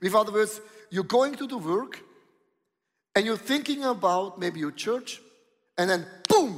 With 0.00 0.14
other 0.14 0.32
words, 0.32 0.60
you're 0.90 1.12
going 1.18 1.34
to 1.34 1.46
the 1.46 1.58
work 1.58 2.02
and 3.14 3.26
you're 3.26 3.46
thinking 3.52 3.84
about 3.84 4.38
maybe 4.38 4.58
your 4.58 4.72
church, 4.86 5.20
and 5.76 5.90
then 5.90 6.06
boom, 6.28 6.53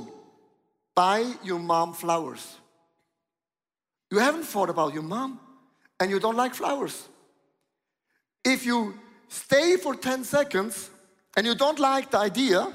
buy 0.97 1.35
your 1.45 1.61
mom 1.61 1.93
flowers. 1.93 2.57
You 4.11 4.19
haven't 4.19 4.45
thought 4.45 4.71
about 4.71 4.95
your 4.95 5.03
mom 5.03 5.39
and 6.01 6.11
you 6.11 6.19
don't 6.19 6.37
like 6.37 6.55
flowers. 6.55 7.09
If 8.45 8.65
you 8.65 8.95
stay 9.29 9.77
for 9.77 9.95
10 9.95 10.25
seconds 10.25 10.91
and 11.37 11.47
you 11.47 11.55
don't 11.55 11.79
like 11.79 12.11
the 12.11 12.19
idea, 12.19 12.73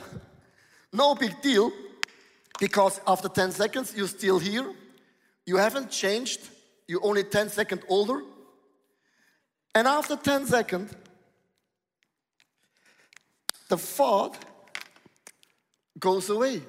no 0.94 1.16
big 1.16 1.42
deal, 1.42 1.72
because 2.60 3.02
after 3.08 3.28
10 3.28 3.52
seconds 3.52 3.94
you're 3.96 4.08
still 4.08 4.38
here, 4.38 4.72
you 5.46 5.58
haven't 5.58 5.90
changed, 5.90 6.42
you're 6.88 7.04
only 7.04 7.24
10 7.24 7.50
seconds 7.50 7.82
older. 7.90 8.22
And 9.74 9.88
after 9.88 10.16
10 10.16 10.46
seconds, 10.46 10.94
the 13.70 13.78
thought 13.78 14.38
goes 15.98 16.30
away. 16.30 16.62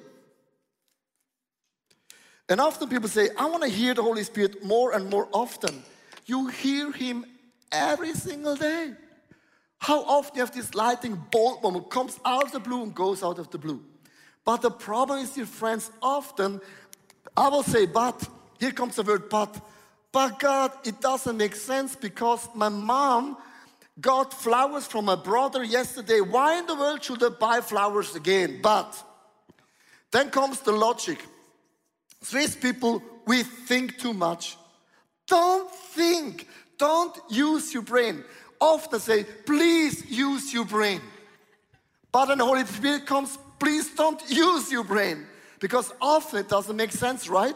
And 2.49 2.59
often 2.59 2.89
people 2.89 3.09
say, 3.09 3.29
I 3.37 3.45
want 3.45 3.63
to 3.63 3.69
hear 3.69 3.93
the 3.93 4.03
Holy 4.03 4.23
Spirit 4.23 4.63
more 4.63 4.93
and 4.93 5.09
more 5.09 5.27
often. 5.31 5.83
You 6.25 6.47
hear 6.47 6.91
Him 6.91 7.25
every 7.71 8.13
single 8.13 8.55
day. 8.55 8.93
How 9.79 10.01
often 10.03 10.35
you 10.35 10.41
have 10.41 10.53
this 10.53 10.73
lightning 10.75 11.21
bolt 11.31 11.61
moment 11.61 11.89
comes 11.89 12.19
out 12.23 12.45
of 12.45 12.51
the 12.51 12.59
blue 12.59 12.83
and 12.83 12.93
goes 12.95 13.23
out 13.23 13.39
of 13.39 13.49
the 13.49 13.57
blue. 13.57 13.81
But 14.45 14.61
the 14.61 14.71
problem 14.71 15.19
is, 15.19 15.31
dear 15.31 15.45
friends, 15.45 15.91
often 16.01 16.61
I 17.35 17.49
will 17.49 17.63
say, 17.63 17.85
but 17.85 18.27
here 18.59 18.71
comes 18.71 18.95
the 18.95 19.03
word 19.03 19.29
but. 19.29 19.59
But 20.11 20.39
God, 20.39 20.71
it 20.85 21.01
doesn't 21.01 21.35
make 21.35 21.55
sense 21.55 21.95
because 21.95 22.47
my 22.53 22.69
mom 22.69 23.37
got 23.99 24.33
flowers 24.33 24.85
from 24.85 25.05
my 25.05 25.15
brother 25.15 25.63
yesterday. 25.63 26.21
Why 26.21 26.59
in 26.59 26.65
the 26.65 26.75
world 26.75 27.03
should 27.03 27.23
I 27.23 27.29
buy 27.29 27.61
flowers 27.61 28.15
again? 28.15 28.59
But 28.61 28.95
then 30.11 30.29
comes 30.29 30.59
the 30.61 30.71
logic. 30.71 31.25
Swiss 32.23 32.55
people, 32.55 33.03
we 33.27 33.43
think 33.43 33.99
too 33.99 34.13
much. 34.13 34.57
Don't 35.27 35.69
think. 35.69 36.47
Don't 36.77 37.15
use 37.29 37.73
your 37.73 37.83
brain. 37.83 38.23
Often 38.59 38.99
say, 38.99 39.23
please 39.45 40.09
use 40.09 40.53
your 40.53 40.65
brain. 40.65 41.01
But 42.11 42.29
when 42.29 42.37
the 42.37 42.45
Holy 42.45 42.65
Spirit 42.65 43.05
comes, 43.05 43.37
please 43.59 43.93
don't 43.93 44.21
use 44.29 44.71
your 44.71 44.83
brain. 44.83 45.25
Because 45.59 45.93
often 46.01 46.39
it 46.39 46.49
doesn't 46.49 46.75
make 46.75 46.91
sense, 46.91 47.27
right? 47.29 47.55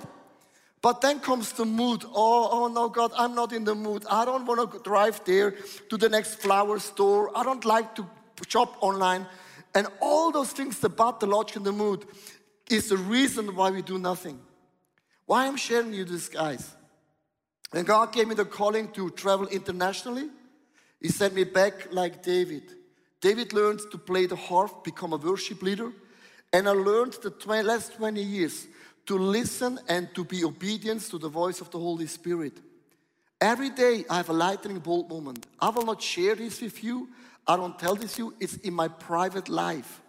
But 0.82 1.02
then 1.02 1.20
comes 1.20 1.52
the 1.54 1.66
mood. 1.66 2.04
Oh, 2.06 2.50
oh 2.52 2.68
no, 2.68 2.90
God, 2.90 3.12
I'm 3.18 3.36
not 3.36 3.54
in 3.54 3.64
the 3.64 3.76
mood. 3.76 4.06
I 4.10 4.26
don't 4.26 4.46
want 4.46 4.72
to 4.72 4.80
drive 4.80 5.24
there 5.26 5.56
to 5.90 5.98
the 5.98 6.10
next 6.10 6.36
flower 6.36 6.80
store. 6.80 7.32
I 7.36 7.44
don't 7.44 7.66
like 7.66 7.96
to 7.96 8.06
shop 8.48 8.78
online. 8.82 9.26
And 9.74 9.88
all 10.02 10.32
those 10.32 10.52
things 10.52 10.84
about 10.84 11.20
the 11.20 11.28
logic 11.28 11.58
and 11.58 11.66
the 11.66 11.72
mood 11.72 12.06
is 12.70 12.90
the 12.90 12.98
reason 12.98 13.56
why 13.56 13.72
we 13.72 13.82
do 13.82 13.98
nothing. 13.98 14.40
Why 15.28 15.46
I'm 15.46 15.58
sharing 15.58 15.94
you 15.94 16.06
this, 16.06 16.30
guys. 16.30 16.74
When 17.72 17.84
God 17.84 18.14
gave 18.14 18.30
me 18.30 18.34
the 18.34 18.46
calling 18.46 18.90
to 18.94 19.12
travel 19.12 19.48
internationally, 19.48 20.30
He 21.02 21.10
sent 21.10 21.36
me 21.36 21.44
back 21.44 21.94
like 21.94 22.24
David. 22.24 22.64
David 23.20 23.52
learned 23.52 23.82
to 23.92 23.98
play 23.98 24.26
the 24.26 24.38
harp, 24.38 24.84
become 24.84 25.12
a 25.12 25.18
worship 25.18 25.62
leader, 25.62 25.92
and 26.54 26.68
I 26.68 26.72
learned 26.72 27.14
the 27.22 27.64
last 27.64 27.94
20 27.96 28.24
years 28.24 28.68
to 29.06 29.18
listen 29.18 29.80
and 29.90 30.08
to 30.16 30.24
be 30.24 30.46
obedient 30.46 31.02
to 31.10 31.18
the 31.18 31.30
voice 31.30 31.60
of 31.60 31.72
the 31.72 31.80
Holy 31.80 32.08
Spirit. 32.08 32.54
Every 33.42 33.70
day 33.70 34.06
I 34.10 34.18
have 34.18 34.30
a 34.30 34.34
lightning 34.34 34.80
bolt 34.80 35.10
moment. 35.10 35.46
I 35.60 35.70
will 35.70 35.86
not 35.86 36.02
share 36.02 36.36
this 36.36 36.62
with 36.62 36.82
you. 36.84 37.10
I 37.46 37.58
don't 37.58 37.78
tell 37.78 37.96
this 37.96 38.16
to 38.16 38.24
you. 38.24 38.34
It's 38.40 38.56
in 38.58 38.74
my 38.74 38.88
private 38.88 39.50
life. 39.50 40.02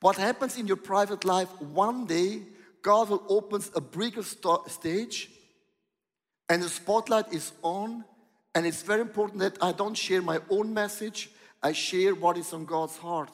What 0.00 0.16
happens 0.16 0.58
in 0.58 0.66
your 0.66 0.76
private 0.76 1.24
life 1.24 1.48
one 1.60 2.06
day 2.06 2.42
God 2.82 3.10
will 3.10 3.24
open 3.28 3.62
a 3.74 3.80
bigger 3.80 4.22
stage 4.22 5.30
and 6.50 6.62
the 6.62 6.68
spotlight 6.68 7.32
is 7.32 7.52
on. 7.62 8.04
And 8.54 8.66
it's 8.66 8.82
very 8.82 9.00
important 9.00 9.38
that 9.38 9.56
I 9.62 9.70
don't 9.70 9.96
share 9.96 10.20
my 10.20 10.40
own 10.50 10.74
message, 10.74 11.30
I 11.62 11.72
share 11.72 12.14
what 12.14 12.36
is 12.36 12.52
on 12.52 12.64
God's 12.64 12.96
heart. 12.96 13.30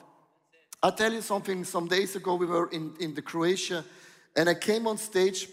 I'll 0.82 0.92
tell 0.92 1.12
you 1.12 1.22
something. 1.22 1.64
Some 1.64 1.88
days 1.88 2.14
ago, 2.14 2.34
we 2.34 2.44
were 2.44 2.68
in, 2.70 2.92
in 3.00 3.14
the 3.14 3.22
Croatia, 3.22 3.82
and 4.36 4.48
I 4.48 4.54
came 4.54 4.86
on 4.86 4.98
stage, 4.98 5.48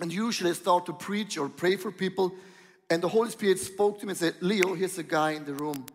and 0.00 0.12
usually 0.12 0.50
I 0.50 0.54
start 0.54 0.84
to 0.86 0.92
preach 0.92 1.38
or 1.38 1.48
pray 1.48 1.76
for 1.76 1.90
people. 1.90 2.34
And 2.90 3.02
the 3.02 3.08
Holy 3.08 3.30
Spirit 3.30 3.58
spoke 3.58 4.00
to 4.00 4.06
me 4.06 4.10
and 4.10 4.18
said, 4.18 4.34
Leo, 4.40 4.74
here's 4.74 4.98
a 4.98 5.02
guy 5.02 5.30
in 5.30 5.46
the 5.46 5.54
room. 5.54 5.86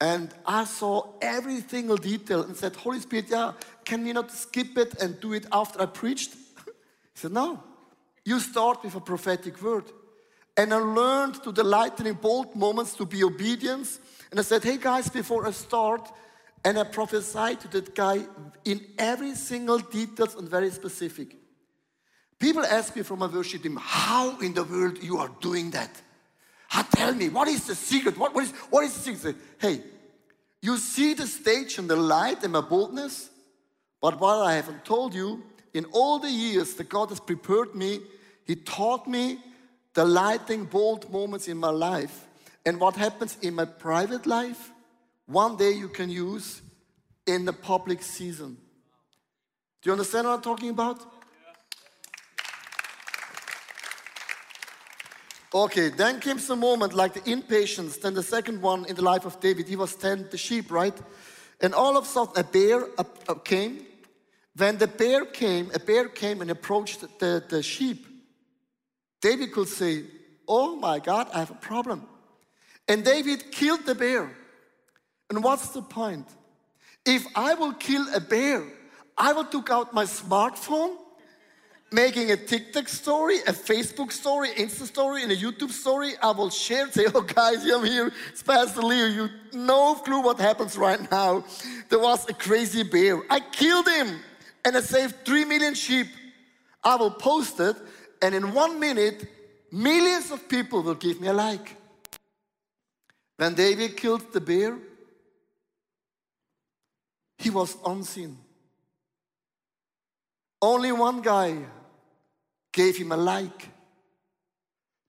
And 0.00 0.34
I 0.44 0.64
saw 0.64 1.12
every 1.20 1.60
single 1.60 1.96
detail 1.96 2.42
and 2.42 2.56
said, 2.56 2.74
Holy 2.74 2.98
Spirit, 2.98 3.26
yeah, 3.28 3.52
can 3.90 4.04
we 4.04 4.12
not 4.12 4.30
skip 4.30 4.78
it 4.78 5.02
and 5.02 5.20
do 5.20 5.32
it 5.32 5.46
after 5.50 5.82
I 5.82 5.86
preached? 5.86 6.34
he 6.64 7.16
said, 7.22 7.32
No. 7.32 7.60
You 8.24 8.38
start 8.38 8.84
with 8.84 8.94
a 8.94 9.00
prophetic 9.00 9.60
word. 9.60 9.86
And 10.56 10.72
I 10.72 10.76
learned 10.76 11.42
to 11.42 11.50
the 11.50 11.64
lightning 11.64 12.14
bolt 12.14 12.54
moments 12.54 12.94
to 12.94 13.04
be 13.04 13.24
obedience. 13.24 13.98
And 14.30 14.38
I 14.38 14.42
said, 14.42 14.62
hey 14.62 14.76
guys, 14.76 15.08
before 15.08 15.46
I 15.46 15.52
start, 15.52 16.08
and 16.64 16.78
I 16.78 16.84
prophesied 16.84 17.60
to 17.62 17.68
that 17.68 17.94
guy 17.94 18.26
in 18.64 18.80
every 18.98 19.34
single 19.34 19.78
details 19.78 20.34
and 20.34 20.48
very 20.48 20.70
specific. 20.70 21.34
People 22.38 22.64
ask 22.64 22.94
me 22.94 23.02
from 23.02 23.20
my 23.20 23.26
worship 23.26 23.62
team, 23.62 23.78
how 23.80 24.38
in 24.40 24.52
the 24.52 24.64
world 24.64 25.02
you 25.02 25.16
are 25.16 25.30
doing 25.40 25.70
that? 25.70 25.90
How, 26.68 26.82
tell 26.82 27.14
me, 27.14 27.30
what 27.30 27.48
is 27.48 27.66
the 27.66 27.74
secret? 27.74 28.18
What, 28.18 28.34
what, 28.34 28.44
is, 28.44 28.52
what 28.70 28.84
is 28.84 28.94
the 28.94 29.00
secret? 29.00 29.36
Hey, 29.58 29.80
you 30.60 30.76
see 30.76 31.14
the 31.14 31.26
stage 31.26 31.78
and 31.78 31.88
the 31.88 31.96
light 31.96 32.44
and 32.44 32.52
my 32.52 32.60
boldness, 32.60 33.30
but 34.00 34.18
what 34.20 34.46
I 34.46 34.54
haven't 34.54 34.84
told 34.84 35.14
you, 35.14 35.42
in 35.74 35.84
all 35.92 36.18
the 36.18 36.30
years 36.30 36.74
that 36.74 36.88
God 36.88 37.10
has 37.10 37.20
prepared 37.20 37.74
me, 37.74 38.00
He 38.46 38.56
taught 38.56 39.06
me 39.06 39.38
the 39.94 40.04
lightning 40.04 40.64
bold 40.64 41.10
moments 41.12 41.48
in 41.48 41.58
my 41.58 41.70
life. 41.70 42.26
And 42.64 42.80
what 42.80 42.96
happens 42.96 43.36
in 43.42 43.54
my 43.54 43.64
private 43.64 44.26
life, 44.26 44.70
one 45.26 45.56
day 45.56 45.72
you 45.72 45.88
can 45.88 46.10
use 46.10 46.62
in 47.26 47.44
the 47.44 47.52
public 47.52 48.02
season. 48.02 48.56
Do 49.82 49.88
you 49.88 49.92
understand 49.92 50.26
what 50.26 50.34
I'm 50.34 50.42
talking 50.42 50.70
about? 50.70 51.00
Okay, 55.52 55.88
then 55.88 56.20
came 56.20 56.38
some 56.38 56.60
moment 56.60 56.94
like 56.94 57.14
the 57.14 57.28
impatience. 57.28 57.96
Then 57.96 58.14
the 58.14 58.22
second 58.22 58.62
one 58.62 58.84
in 58.86 58.94
the 58.94 59.02
life 59.02 59.24
of 59.24 59.40
David, 59.40 59.66
he 59.66 59.74
was 59.74 59.96
tend 59.96 60.30
the 60.30 60.38
sheep, 60.38 60.70
right? 60.70 60.96
And 61.60 61.74
all 61.74 61.96
of 61.96 62.04
a 62.04 62.06
sudden, 62.06 62.34
a 62.36 62.44
bear 62.44 62.86
came. 63.44 63.86
When 64.56 64.78
the 64.78 64.88
bear 64.88 65.24
came, 65.24 65.70
a 65.74 65.78
bear 65.78 66.08
came 66.08 66.40
and 66.40 66.50
approached 66.50 67.00
the, 67.18 67.44
the 67.48 67.62
sheep. 67.62 68.06
David 69.20 69.52
could 69.52 69.68
say, 69.68 70.04
Oh 70.48 70.74
my 70.74 70.98
God, 70.98 71.28
I 71.32 71.38
have 71.38 71.50
a 71.50 71.54
problem. 71.54 72.06
And 72.88 73.04
David 73.04 73.52
killed 73.52 73.86
the 73.86 73.94
bear. 73.94 74.28
And 75.28 75.44
what's 75.44 75.68
the 75.68 75.82
point? 75.82 76.26
If 77.06 77.24
I 77.36 77.54
will 77.54 77.72
kill 77.72 78.04
a 78.12 78.20
bear, 78.20 78.64
I 79.16 79.32
will 79.32 79.44
take 79.44 79.70
out 79.70 79.94
my 79.94 80.04
smartphone, 80.04 80.96
making 81.92 82.32
a 82.32 82.36
TikTok 82.36 82.88
story, 82.88 83.38
a 83.46 83.52
Facebook 83.52 84.10
story, 84.10 84.48
Insta 84.48 84.86
story, 84.86 85.22
and 85.22 85.30
a 85.30 85.36
YouTube 85.36 85.70
story. 85.70 86.14
I 86.20 86.32
will 86.32 86.50
share, 86.50 86.90
say, 86.90 87.06
oh 87.14 87.20
guys, 87.20 87.64
I'm 87.64 87.84
here, 87.84 88.12
it's 88.30 88.42
Pastor 88.42 88.82
Leo. 88.82 89.06
You 89.06 89.28
no 89.52 89.94
clue 89.94 90.20
what 90.20 90.40
happens 90.40 90.76
right 90.76 91.08
now. 91.10 91.44
There 91.88 92.00
was 92.00 92.28
a 92.28 92.34
crazy 92.34 92.82
bear. 92.82 93.22
I 93.30 93.38
killed 93.38 93.86
him 93.88 94.18
and 94.64 94.76
I 94.76 94.80
saved 94.80 95.24
three 95.24 95.44
million 95.44 95.74
sheep. 95.74 96.06
I 96.82 96.96
will 96.96 97.10
post 97.10 97.60
it, 97.60 97.76
and 98.22 98.34
in 98.34 98.52
one 98.52 98.80
minute, 98.80 99.26
millions 99.70 100.30
of 100.30 100.48
people 100.48 100.82
will 100.82 100.94
give 100.94 101.20
me 101.20 101.28
a 101.28 101.32
like. 101.32 101.76
When 103.36 103.54
David 103.54 103.96
killed 103.96 104.32
the 104.32 104.40
bear, 104.40 104.78
he 107.38 107.50
was 107.50 107.76
unseen. 107.86 108.36
Only 110.60 110.92
one 110.92 111.22
guy 111.22 111.56
gave 112.72 112.96
him 112.96 113.12
a 113.12 113.16
like 113.16 113.68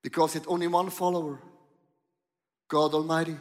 because 0.02 0.34
he 0.34 0.40
had 0.40 0.48
only 0.48 0.68
one 0.68 0.90
follower 0.90 1.42
God 2.70 2.94
Almighty. 2.94 3.36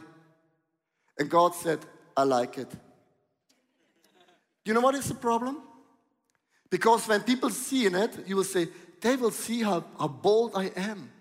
And 1.17 1.29
God 1.29 1.55
said, 1.55 1.79
I 2.17 2.23
like 2.23 2.57
it. 2.57 2.67
You 4.65 4.73
know 4.73 4.81
what 4.81 4.95
is 4.95 5.07
the 5.07 5.15
problem? 5.15 5.61
Because 6.71 7.07
when 7.07 7.21
people 7.21 7.51
see 7.51 7.85
in 7.85 7.93
it, 7.93 8.17
you 8.25 8.37
will 8.37 8.45
say, 8.45 8.69
they 9.01 9.15
will 9.17 9.31
see 9.31 9.61
how, 9.61 9.83
how 9.99 10.07
bold 10.07 10.53
I 10.55 10.71
am. 10.75 11.11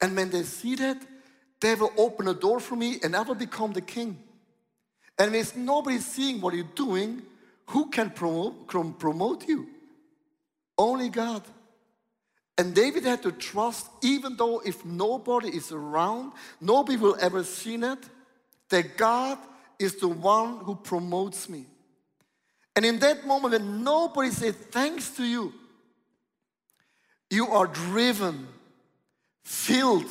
And 0.00 0.14
when 0.14 0.30
they 0.30 0.42
see 0.42 0.76
that, 0.76 1.02
they 1.60 1.74
will 1.74 1.92
open 1.96 2.28
a 2.28 2.34
door 2.34 2.60
for 2.60 2.76
me 2.76 2.98
and 3.02 3.16
I 3.16 3.22
will 3.22 3.34
become 3.34 3.72
the 3.72 3.80
king. 3.80 4.18
And 5.18 5.34
if 5.34 5.56
nobody 5.56 5.98
seeing 5.98 6.40
what 6.40 6.54
you're 6.54 6.64
doing, 6.74 7.22
who 7.66 7.86
can 7.86 8.10
promote, 8.10 8.68
promote 8.98 9.48
you? 9.48 9.68
Only 10.76 11.08
God. 11.08 11.42
And 12.58 12.74
David 12.74 13.04
had 13.04 13.22
to 13.22 13.32
trust, 13.32 13.88
even 14.02 14.36
though 14.36 14.60
if 14.60 14.84
nobody 14.84 15.48
is 15.48 15.72
around, 15.72 16.32
nobody 16.60 16.98
will 16.98 17.16
ever 17.20 17.44
see 17.44 17.76
it, 17.76 17.98
that 18.68 18.96
God 18.96 19.38
is 19.78 19.96
the 19.96 20.08
one 20.08 20.58
who 20.58 20.74
promotes 20.74 21.48
me. 21.48 21.66
And 22.74 22.84
in 22.84 22.98
that 23.00 23.26
moment, 23.26 23.52
when 23.52 23.84
nobody 23.84 24.30
said 24.30 24.54
thanks 24.70 25.10
to 25.16 25.24
you, 25.24 25.52
you 27.30 27.48
are 27.48 27.66
driven, 27.66 28.46
filled 29.44 30.10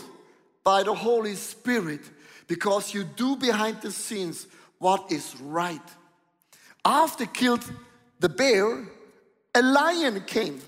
by 0.63 0.84
the 0.84 0.93
Holy 0.93 1.36
Spirit 1.36 2.02
because 2.47 2.93
you 2.93 3.04
do 3.04 3.36
behind 3.36 3.82
the 3.82 3.91
scenes 3.91 4.47
what 4.78 5.12
is 5.12 5.36
right. 5.41 5.82
After 6.84 7.26
killed 7.26 7.63
the 8.19 8.30
bear, 8.30 8.84
a 9.54 9.62
lion 9.62 10.21
came. 10.26 10.62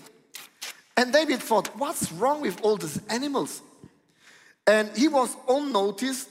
And 0.96 1.12
David 1.12 1.40
thought, 1.40 1.76
what's 1.76 2.12
wrong 2.12 2.40
with 2.40 2.60
all 2.62 2.76
these 2.76 3.00
animals? 3.08 3.62
And 4.66 4.88
he 4.96 5.08
was 5.08 5.36
unnoticed. 5.48 6.28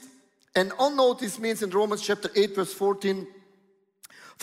And 0.56 0.72
unnoticed 0.78 1.40
means 1.40 1.62
in 1.62 1.70
Romans 1.70 2.00
chapter 2.00 2.30
8, 2.34 2.54
verse 2.54 2.72
14, 2.72 3.26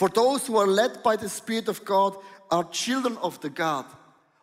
for 0.02 0.08
those 0.08 0.48
who 0.48 0.56
are 0.56 0.66
led 0.66 1.00
by 1.04 1.14
the 1.14 1.28
Spirit 1.28 1.68
of 1.68 1.84
God 1.84 2.16
are 2.50 2.64
children 2.64 3.16
of 3.18 3.40
the 3.40 3.48
God. 3.48 3.84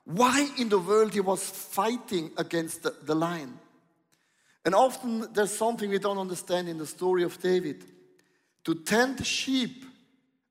Why 0.05 0.49
in 0.57 0.69
the 0.69 0.79
world 0.79 1.13
he 1.13 1.19
was 1.19 1.43
fighting 1.43 2.31
against 2.37 2.83
the, 2.83 2.95
the 3.03 3.13
lion? 3.13 3.59
And 4.63 4.73
often 4.73 5.27
there's 5.33 5.51
something 5.51 5.89
we 5.89 5.99
don't 5.99 6.17
understand 6.17 6.69
in 6.69 6.77
the 6.77 6.85
story 6.85 7.23
of 7.23 7.41
David. 7.41 7.83
To 8.63 8.73
tend 8.73 9.27
sheep, 9.27 9.83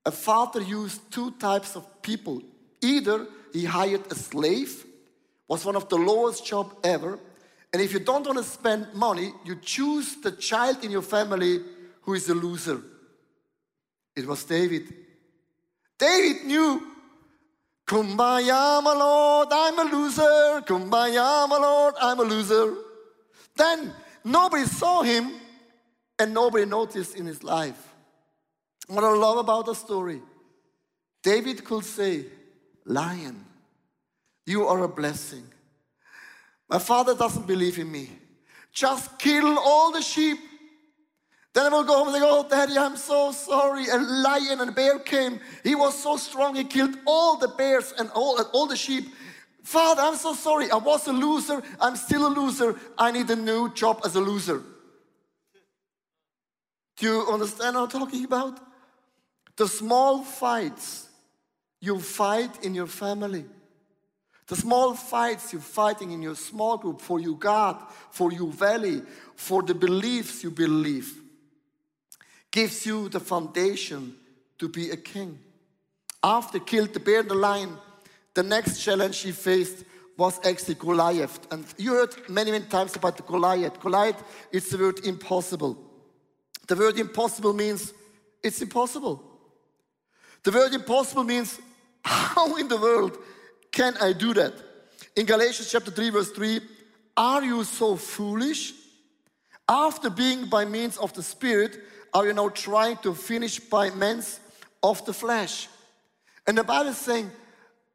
a 0.05 0.11
father 0.11 0.61
used 0.61 1.11
two 1.11 1.31
types 1.31 1.75
of 1.75 2.03
people. 2.03 2.43
Either 2.83 3.29
he 3.55 3.65
hired 3.65 4.13
a 4.13 4.15
slave, 4.15 4.85
was 5.49 5.65
one 5.65 5.77
of 5.77 5.89
the 5.89 5.97
lowest 5.97 6.45
job 6.45 6.77
ever, 6.85 7.19
and 7.73 7.81
if 7.81 7.95
you 7.95 8.01
don't 8.01 8.27
want 8.27 8.37
to 8.37 8.45
spend 8.45 8.93
money, 8.93 9.33
you 9.43 9.57
choose 9.57 10.17
the 10.17 10.33
child 10.33 10.85
in 10.85 10.91
your 10.91 11.01
family 11.01 11.61
who 12.03 12.13
is 12.13 12.29
a 12.29 12.35
loser. 12.35 12.83
It 14.19 14.27
was 14.27 14.43
David. 14.43 14.93
David 15.97 16.45
knew, 16.45 16.83
Kumbaya, 17.87 18.83
my 18.83 18.93
Lord, 18.93 19.49
I'm 19.53 19.79
a 19.79 19.85
loser. 19.85 20.63
Kumbaya, 20.67 21.49
my 21.49 21.57
Lord, 21.57 21.95
I'm 22.01 22.19
a 22.19 22.25
loser. 22.25 22.75
Then 23.57 23.95
nobody 24.25 24.65
saw 24.65 25.03
him 25.03 25.31
and 26.19 26.35
nobody 26.35 26.65
noticed 26.65 27.15
in 27.15 27.27
his 27.27 27.45
life. 27.45 27.95
What 28.89 29.05
I 29.05 29.13
love 29.13 29.39
about 29.39 29.67
the 29.67 29.75
story, 29.75 30.21
David 31.23 31.65
could 31.65 31.85
say, 31.85 32.25
Lion, 32.85 33.45
you 34.47 34.67
are 34.67 34.83
a 34.83 34.89
blessing. 34.89 35.45
My 36.69 36.81
father 36.81 37.15
doesn't 37.15 37.47
believe 37.47 37.79
in 37.79 37.91
me. 37.93 38.11
Just 38.73 39.17
kill 39.19 39.59
all 39.59 39.93
the 39.93 40.03
sheep. 40.03 40.39
Then 41.59 41.73
will 41.73 41.83
go 41.83 42.05
home 42.05 42.15
and 42.15 42.17
say, 42.17 42.23
Oh, 42.23 42.47
daddy, 42.49 42.79
I'm 42.79 42.97
so 42.97 43.33
sorry. 43.33 43.89
A 43.89 43.99
lion 43.99 44.61
and 44.61 44.71
a 44.71 44.73
bear 44.73 45.01
came. 45.01 45.41
He 45.65 45.75
was 45.75 46.01
so 46.01 46.17
strong, 46.17 46.55
he 46.55 46.63
killed 46.63 46.97
all 47.05 47.37
the 47.37 47.49
bears 47.49 47.93
and 47.99 48.09
all, 48.11 48.41
all 48.53 48.69
the 48.69 48.77
sheep. 48.77 49.09
Father, 49.65 50.03
I'm 50.03 50.15
so 50.15 50.35
sorry. 50.35 50.71
I 50.71 50.77
was 50.77 51.09
a 51.09 51.13
loser. 51.13 51.61
I'm 51.81 51.97
still 51.97 52.29
a 52.29 52.33
loser. 52.33 52.77
I 52.97 53.11
need 53.11 53.29
a 53.31 53.35
new 53.35 53.75
job 53.75 54.03
as 54.05 54.15
a 54.15 54.21
loser. 54.21 54.63
Do 56.97 57.07
you 57.07 57.27
understand 57.29 57.75
what 57.75 57.93
I'm 57.93 58.01
talking 58.03 58.25
about? 58.25 58.61
The 59.57 59.67
small 59.67 60.23
fights 60.23 61.09
you 61.81 61.99
fight 61.99 62.63
in 62.65 62.73
your 62.73 62.87
family. 62.87 63.45
The 64.47 64.55
small 64.55 64.95
fights 64.95 65.53
you're 65.53 65.61
fighting 65.61 66.13
in 66.13 66.23
your 66.23 66.37
small 66.37 66.79
group 66.79 67.01
for 67.01 67.19
your 67.19 67.37
God, 67.37 67.83
for 68.13 68.33
your 68.33 68.53
valley, 68.53 69.03
for 69.35 69.65
the 69.65 69.75
beliefs 69.75 70.45
you 70.45 70.53
believe, 70.53 71.25
gives 72.51 72.87
you 72.87 73.09
the 73.09 73.21
foundation 73.21 74.17
to 74.59 74.69
be 74.69 74.91
a 74.91 74.97
king. 74.97 75.39
After 76.23 76.59
killed 76.59 76.95
the 76.95 77.01
bear 77.01 77.21
and 77.21 77.31
the 77.31 77.35
lion, 77.35 77.77
the 78.35 78.43
next 78.43 78.83
challenge 78.83 79.21
he 79.21 79.33
faced 79.33 79.85
was 80.17 80.41
actually 80.45 80.75
Goliath. 80.75 81.47
And 81.53 81.65
you 81.77 81.93
heard 81.93 82.15
many, 82.29 82.51
many 82.51 82.65
times 82.65 82.97
about 82.97 83.17
the 83.17 83.23
Goliath. 83.23 83.81
Goliath 83.81 84.23
is 84.51 84.69
the 84.69 84.79
word 84.79 85.05
impossible. 85.05 85.79
The 86.67 86.77
word 86.77 86.99
impossible 86.99 87.53
means 87.53 87.93
it's 88.43 88.61
impossible. 88.61 89.25
The 90.43 90.51
word 90.51 90.75
impossible 90.75 91.25
means, 91.25 91.61
how 92.05 92.57
in 92.57 92.69
the 92.69 92.77
world 92.77 93.17
can 93.71 93.97
I 94.01 94.13
do 94.13 94.35
that? 94.35 94.55
In 95.17 95.27
Galatians 95.27 95.71
chapter 95.71 95.91
3, 95.91 96.11
verse 96.11 96.31
3, 96.31 96.61
are 97.17 97.45
you 97.45 97.65
so 97.65 97.97
foolish? 97.97 98.73
After 99.69 100.11
being 100.11 100.47
by 100.47 100.65
means 100.65 100.97
of 100.97 101.13
the 101.13 101.23
Spirit, 101.23 101.81
are 102.15 102.27
you 102.27 102.33
now 102.33 102.49
trying 102.49 102.97
to 102.99 103.15
finish 103.15 103.59
by 103.59 103.91
means 103.91 104.41
of 104.83 105.05
the 105.05 105.13
flesh? 105.13 105.69
And 106.47 106.57
the 106.57 106.65
Bible 106.65 106.91
is 106.91 106.99
saying, 106.99 107.31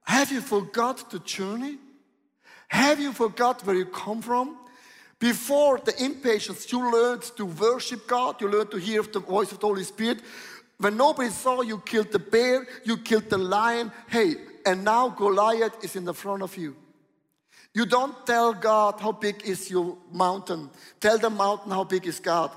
have 0.04 0.32
you 0.32 0.42
forgot 0.42 1.10
the 1.10 1.20
journey? 1.20 1.78
Have 2.68 3.00
you 3.00 3.14
forgot 3.14 3.66
where 3.66 3.76
you 3.76 3.86
come 3.86 4.22
from? 4.22 4.58
Before 5.20 5.80
the 5.80 6.04
impatience, 6.04 6.70
you 6.72 6.92
learned 6.92 7.22
to 7.38 7.46
worship 7.46 8.08
God, 8.08 8.42
you 8.42 8.50
learned 8.50 8.72
to 8.72 8.78
hear 8.78 9.02
the 9.04 9.20
voice 9.20 9.52
of 9.52 9.60
the 9.60 9.68
Holy 9.68 9.84
Spirit. 9.84 10.20
When 10.78 10.98
nobody 10.98 11.30
saw 11.30 11.62
you 11.62 11.78
killed 11.80 12.12
the 12.12 12.20
bear, 12.20 12.68
you 12.84 12.98
killed 12.98 13.30
the 13.30 13.38
lion. 13.38 13.92
Hey, 14.10 14.36
and 14.66 14.84
now 14.84 15.10
Goliath 15.10 15.84
is 15.84 15.96
in 15.96 16.04
the 16.04 16.14
front 16.14 16.44
of 16.44 16.58
you. 16.58 16.76
You 17.74 17.86
don't 17.86 18.26
tell 18.26 18.54
God 18.54 19.00
how 19.00 19.14
big 19.14 19.44
is 19.46 19.72
your 19.72 19.98
mountain. 20.12 20.70
Tell 21.00 21.18
the 21.18 21.30
mountain 21.30 21.72
how 21.72 21.86
big 21.86 22.06
is 22.06 22.20
God. 22.20 22.52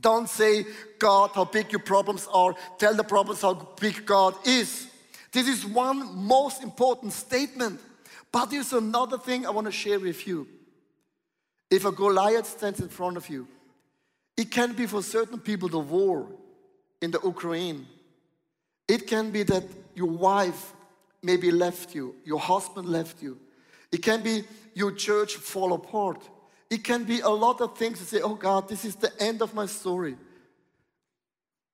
Don't 0.00 0.28
say, 0.28 0.66
God, 0.98 1.30
how 1.34 1.44
big 1.44 1.72
your 1.72 1.80
problems 1.80 2.28
are. 2.32 2.54
Tell 2.78 2.94
the 2.94 3.04
problems 3.04 3.42
how 3.42 3.54
big 3.80 4.04
God 4.04 4.34
is. 4.46 4.88
This 5.32 5.48
is 5.48 5.64
one 5.64 6.16
most 6.16 6.62
important 6.62 7.12
statement. 7.12 7.80
But 8.30 8.50
there's 8.50 8.72
another 8.72 9.18
thing 9.18 9.46
I 9.46 9.50
want 9.50 9.66
to 9.66 9.72
share 9.72 10.00
with 10.00 10.26
you. 10.26 10.48
If 11.70 11.84
a 11.84 11.92
Goliath 11.92 12.46
stands 12.46 12.80
in 12.80 12.88
front 12.88 13.16
of 13.16 13.28
you, 13.28 13.46
it 14.36 14.50
can 14.50 14.72
be 14.72 14.86
for 14.86 15.02
certain 15.02 15.38
people 15.38 15.68
the 15.68 15.78
war 15.78 16.26
in 17.00 17.10
the 17.10 17.20
Ukraine. 17.22 17.86
It 18.88 19.06
can 19.06 19.30
be 19.30 19.42
that 19.44 19.64
your 19.94 20.08
wife 20.08 20.72
maybe 21.22 21.50
left 21.50 21.94
you, 21.94 22.14
your 22.24 22.40
husband 22.40 22.88
left 22.88 23.22
you. 23.22 23.38
It 23.90 24.02
can 24.02 24.22
be 24.22 24.44
your 24.74 24.92
church 24.92 25.36
fall 25.36 25.72
apart. 25.72 26.22
It 26.70 26.82
can 26.82 27.04
be 27.04 27.20
a 27.20 27.28
lot 27.28 27.60
of 27.60 27.76
things 27.76 27.98
to 27.98 28.04
say, 28.04 28.20
oh 28.20 28.34
God, 28.34 28.68
this 28.68 28.84
is 28.84 28.96
the 28.96 29.12
end 29.22 29.42
of 29.42 29.54
my 29.54 29.66
story. 29.66 30.16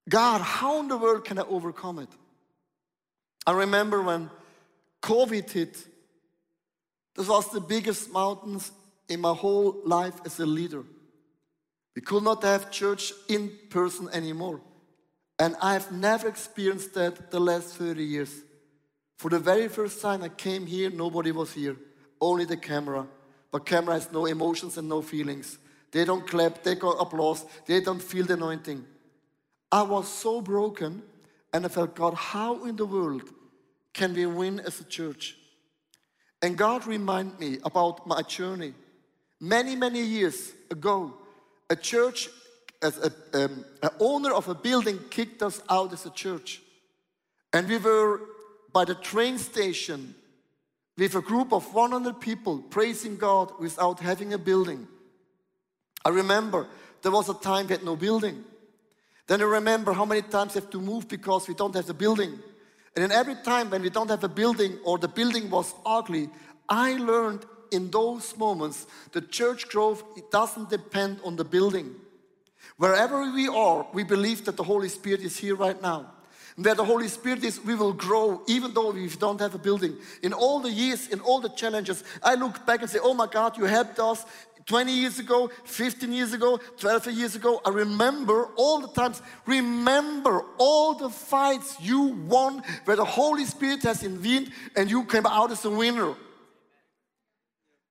God, 0.08 0.40
how 0.40 0.80
in 0.80 0.88
the 0.88 0.96
world 0.96 1.24
can 1.24 1.38
I 1.38 1.42
overcome 1.42 2.00
it? 2.00 2.08
I 3.46 3.52
remember 3.52 4.02
when 4.02 4.30
COVID 5.02 5.50
hit, 5.50 5.76
this 7.14 7.28
was 7.28 7.50
the 7.50 7.60
biggest 7.60 8.12
mountains 8.12 8.72
in 9.08 9.20
my 9.20 9.34
whole 9.34 9.80
life 9.84 10.20
as 10.24 10.38
a 10.40 10.46
leader. 10.46 10.84
We 11.94 12.02
could 12.02 12.22
not 12.22 12.42
have 12.42 12.70
church 12.70 13.12
in 13.28 13.52
person 13.68 14.08
anymore. 14.12 14.60
And 15.38 15.56
I've 15.60 15.90
never 15.90 16.28
experienced 16.28 16.94
that 16.94 17.30
the 17.30 17.40
last 17.40 17.76
30 17.76 18.04
years. 18.04 18.42
For 19.18 19.30
the 19.30 19.38
very 19.38 19.68
first 19.68 20.00
time 20.00 20.22
I 20.22 20.28
came 20.28 20.66
here, 20.66 20.90
nobody 20.90 21.32
was 21.32 21.52
here, 21.52 21.76
only 22.20 22.44
the 22.44 22.56
camera. 22.56 23.06
But 23.50 23.66
camera 23.66 23.94
has 23.94 24.12
no 24.12 24.26
emotions 24.26 24.78
and 24.78 24.88
no 24.88 25.02
feelings. 25.02 25.58
They 25.92 26.04
don't 26.04 26.26
clap, 26.26 26.62
they 26.62 26.76
got 26.76 27.00
applause, 27.00 27.44
they 27.66 27.80
don't 27.80 28.02
feel 28.02 28.24
the 28.24 28.34
anointing. 28.34 28.84
I 29.72 29.82
was 29.82 30.08
so 30.08 30.40
broken 30.40 31.02
and 31.52 31.64
I 31.64 31.68
felt, 31.68 31.94
God, 31.94 32.14
how 32.14 32.64
in 32.64 32.76
the 32.76 32.86
world 32.86 33.28
can 33.92 34.14
we 34.14 34.26
win 34.26 34.60
as 34.60 34.80
a 34.80 34.84
church? 34.84 35.36
And 36.42 36.56
God 36.56 36.86
reminded 36.86 37.38
me 37.40 37.58
about 37.64 38.06
my 38.06 38.22
journey. 38.22 38.74
Many, 39.40 39.74
many 39.74 40.02
years 40.02 40.52
ago, 40.70 41.14
a 41.68 41.76
church, 41.76 42.28
as 42.82 42.96
a, 42.98 43.12
um, 43.34 43.64
an 43.82 43.90
owner 44.00 44.32
of 44.32 44.48
a 44.48 44.54
building 44.54 44.98
kicked 45.10 45.42
us 45.42 45.60
out 45.68 45.92
as 45.92 46.06
a 46.06 46.10
church. 46.10 46.62
And 47.52 47.68
we 47.68 47.78
were 47.78 48.20
by 48.72 48.84
the 48.84 48.94
train 48.94 49.38
station 49.38 50.14
with 51.00 51.14
a 51.14 51.22
group 51.22 51.50
of 51.50 51.72
100 51.72 52.20
people 52.20 52.58
praising 52.58 53.16
God 53.16 53.52
without 53.58 54.00
having 54.00 54.34
a 54.34 54.38
building. 54.38 54.86
I 56.04 56.10
remember 56.10 56.66
there 57.00 57.10
was 57.10 57.30
a 57.30 57.34
time 57.34 57.68
we 57.68 57.72
had 57.72 57.82
no 57.82 57.96
building. 57.96 58.44
Then 59.26 59.40
I 59.40 59.44
remember 59.44 59.94
how 59.94 60.04
many 60.04 60.20
times 60.20 60.54
we 60.54 60.60
have 60.60 60.68
to 60.68 60.80
move 60.80 61.08
because 61.08 61.48
we 61.48 61.54
don't 61.54 61.74
have 61.74 61.86
the 61.86 61.94
building. 61.94 62.38
And 62.94 63.02
then 63.02 63.12
every 63.12 63.36
time 63.36 63.70
when 63.70 63.80
we 63.80 63.88
don't 63.88 64.10
have 64.10 64.24
a 64.24 64.28
building 64.28 64.78
or 64.84 64.98
the 64.98 65.08
building 65.08 65.48
was 65.48 65.72
ugly, 65.86 66.28
I 66.68 66.96
learned 66.96 67.46
in 67.72 67.90
those 67.90 68.36
moments 68.36 68.86
the 69.12 69.22
church 69.22 69.70
growth 69.70 70.04
it 70.18 70.30
doesn't 70.30 70.68
depend 70.68 71.20
on 71.24 71.34
the 71.34 71.44
building. 71.44 71.94
Wherever 72.76 73.32
we 73.32 73.48
are, 73.48 73.86
we 73.94 74.04
believe 74.04 74.44
that 74.44 74.58
the 74.58 74.64
Holy 74.64 74.90
Spirit 74.90 75.20
is 75.20 75.38
here 75.38 75.54
right 75.54 75.80
now 75.80 76.12
where 76.56 76.74
the 76.74 76.84
Holy 76.84 77.08
Spirit 77.08 77.44
is, 77.44 77.62
we 77.64 77.74
will 77.74 77.92
grow 77.92 78.42
even 78.46 78.74
though 78.74 78.90
we 78.90 79.08
don't 79.08 79.40
have 79.40 79.54
a 79.54 79.58
building. 79.58 79.96
In 80.22 80.32
all 80.32 80.60
the 80.60 80.70
years, 80.70 81.08
in 81.08 81.20
all 81.20 81.40
the 81.40 81.48
challenges, 81.50 82.04
I 82.22 82.34
look 82.34 82.66
back 82.66 82.80
and 82.80 82.90
say, 82.90 82.98
Oh 83.02 83.14
my 83.14 83.26
God, 83.26 83.56
you 83.56 83.64
helped 83.64 83.98
us 83.98 84.24
20 84.66 84.92
years 84.92 85.18
ago, 85.18 85.50
15 85.64 86.12
years 86.12 86.32
ago, 86.32 86.60
12 86.78 87.12
years 87.12 87.34
ago. 87.34 87.60
I 87.64 87.70
remember 87.70 88.50
all 88.56 88.80
the 88.80 88.88
times, 88.88 89.20
remember 89.46 90.44
all 90.58 90.94
the 90.94 91.10
fights 91.10 91.76
you 91.80 92.02
won 92.28 92.62
where 92.84 92.96
the 92.96 93.04
Holy 93.04 93.44
Spirit 93.44 93.82
has 93.82 94.04
intervened 94.04 94.52
and 94.76 94.90
you 94.90 95.04
came 95.04 95.26
out 95.26 95.50
as 95.50 95.64
a 95.64 95.70
winner. 95.70 96.14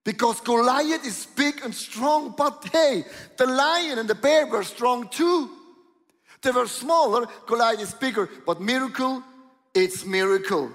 Because 0.06 0.39
Goliath 0.41 1.06
is 1.06 1.26
big 1.36 1.62
and 1.63 1.76
strong, 1.76 2.34
but 2.38 2.65
hey, 2.72 3.04
the 3.38 3.45
lion 3.45 4.00
and 4.00 4.10
the 4.10 4.15
bear 4.15 4.48
were 4.48 4.63
strong 4.63 5.10
too. 5.10 5.50
They 6.41 6.52
were 6.52 6.67
smaller, 6.67 7.28
Goliath 7.47 7.82
is 7.82 7.93
bigger, 7.93 8.30
but 8.45 8.62
miracle, 8.62 9.23
it's 9.73 10.06
miracle. 10.06 10.71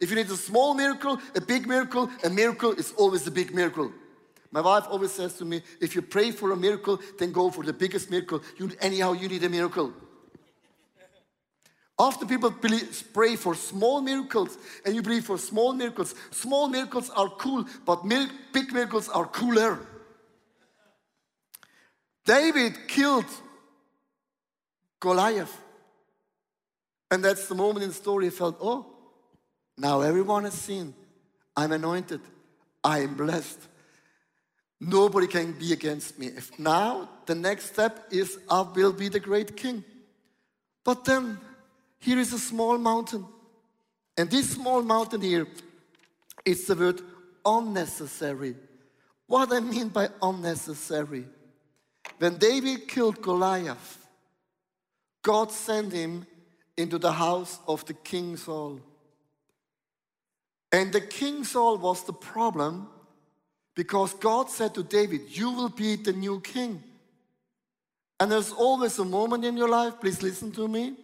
If 0.00 0.10
you 0.10 0.16
need 0.16 0.30
a 0.30 0.36
small 0.36 0.74
miracle, 0.74 1.18
a 1.34 1.40
big 1.40 1.66
miracle, 1.66 2.08
a 2.22 2.30
miracle 2.30 2.72
is 2.72 2.92
always 2.96 3.26
a 3.26 3.30
big 3.30 3.52
miracle. 3.52 3.92
My 4.50 4.60
wife 4.60 4.84
always 4.88 5.10
says 5.10 5.34
to 5.38 5.44
me, 5.44 5.62
if 5.80 5.94
you 5.94 6.02
pray 6.02 6.30
for 6.30 6.52
a 6.52 6.56
miracle, 6.56 7.00
then 7.18 7.32
go 7.32 7.50
for 7.50 7.64
the 7.64 7.72
biggest 7.72 8.10
miracle. 8.10 8.42
You, 8.56 8.70
anyhow, 8.80 9.12
you 9.12 9.28
need 9.28 9.42
a 9.42 9.48
miracle. 9.48 9.92
Often 11.98 12.28
people 12.28 12.54
pray 13.12 13.34
for 13.34 13.56
small 13.56 14.00
miracles, 14.00 14.56
and 14.86 14.94
you 14.94 15.02
believe 15.02 15.24
for 15.24 15.36
small 15.36 15.72
miracles. 15.72 16.14
Small 16.30 16.68
miracles 16.68 17.10
are 17.10 17.28
cool, 17.28 17.66
but 17.84 18.08
big 18.52 18.72
miracles 18.72 19.08
are 19.08 19.26
cooler. 19.26 19.80
David 22.24 22.86
killed 22.86 23.26
Goliath. 25.00 25.56
And 27.10 27.24
that's 27.24 27.48
the 27.48 27.54
moment 27.54 27.82
in 27.84 27.88
the 27.88 27.94
story 27.94 28.26
I 28.26 28.30
felt, 28.30 28.58
oh, 28.60 28.86
now 29.76 30.00
everyone 30.00 30.44
has 30.44 30.54
seen. 30.54 30.94
I'm 31.56 31.72
anointed. 31.72 32.20
I 32.84 33.00
am 33.00 33.14
blessed. 33.14 33.58
Nobody 34.80 35.26
can 35.26 35.52
be 35.52 35.72
against 35.72 36.18
me. 36.18 36.26
If 36.28 36.58
now 36.58 37.08
the 37.26 37.34
next 37.34 37.66
step 37.72 38.06
is 38.10 38.38
I 38.48 38.60
will 38.60 38.92
be 38.92 39.08
the 39.08 39.20
great 39.20 39.56
king. 39.56 39.84
But 40.84 41.04
then 41.04 41.38
here 41.98 42.18
is 42.18 42.32
a 42.32 42.38
small 42.38 42.78
mountain. 42.78 43.26
And 44.16 44.30
this 44.30 44.50
small 44.50 44.82
mountain 44.82 45.20
here 45.20 45.46
is 46.44 46.66
the 46.66 46.74
word 46.74 47.00
unnecessary. 47.44 48.54
What 49.26 49.52
I 49.52 49.60
mean 49.60 49.88
by 49.88 50.08
unnecessary. 50.22 51.26
When 52.18 52.36
David 52.36 52.88
killed 52.88 53.20
Goliath, 53.20 54.07
God 55.22 55.50
sent 55.52 55.92
him 55.92 56.26
into 56.76 56.98
the 56.98 57.12
house 57.12 57.58
of 57.66 57.84
the 57.86 57.94
King 57.94 58.36
Saul. 58.36 58.80
And 60.70 60.92
the 60.92 61.00
King 61.00 61.44
Saul 61.44 61.78
was 61.78 62.04
the 62.04 62.12
problem 62.12 62.88
because 63.74 64.14
God 64.14 64.50
said 64.50 64.74
to 64.74 64.82
David, 64.82 65.22
You 65.28 65.50
will 65.50 65.68
be 65.68 65.96
the 65.96 66.12
new 66.12 66.40
king. 66.40 66.82
And 68.20 68.30
there's 68.30 68.52
always 68.52 68.98
a 68.98 69.04
moment 69.04 69.44
in 69.44 69.56
your 69.56 69.68
life, 69.68 69.94
please 70.00 70.22
listen 70.22 70.50
to 70.52 70.66
me, 70.66 70.96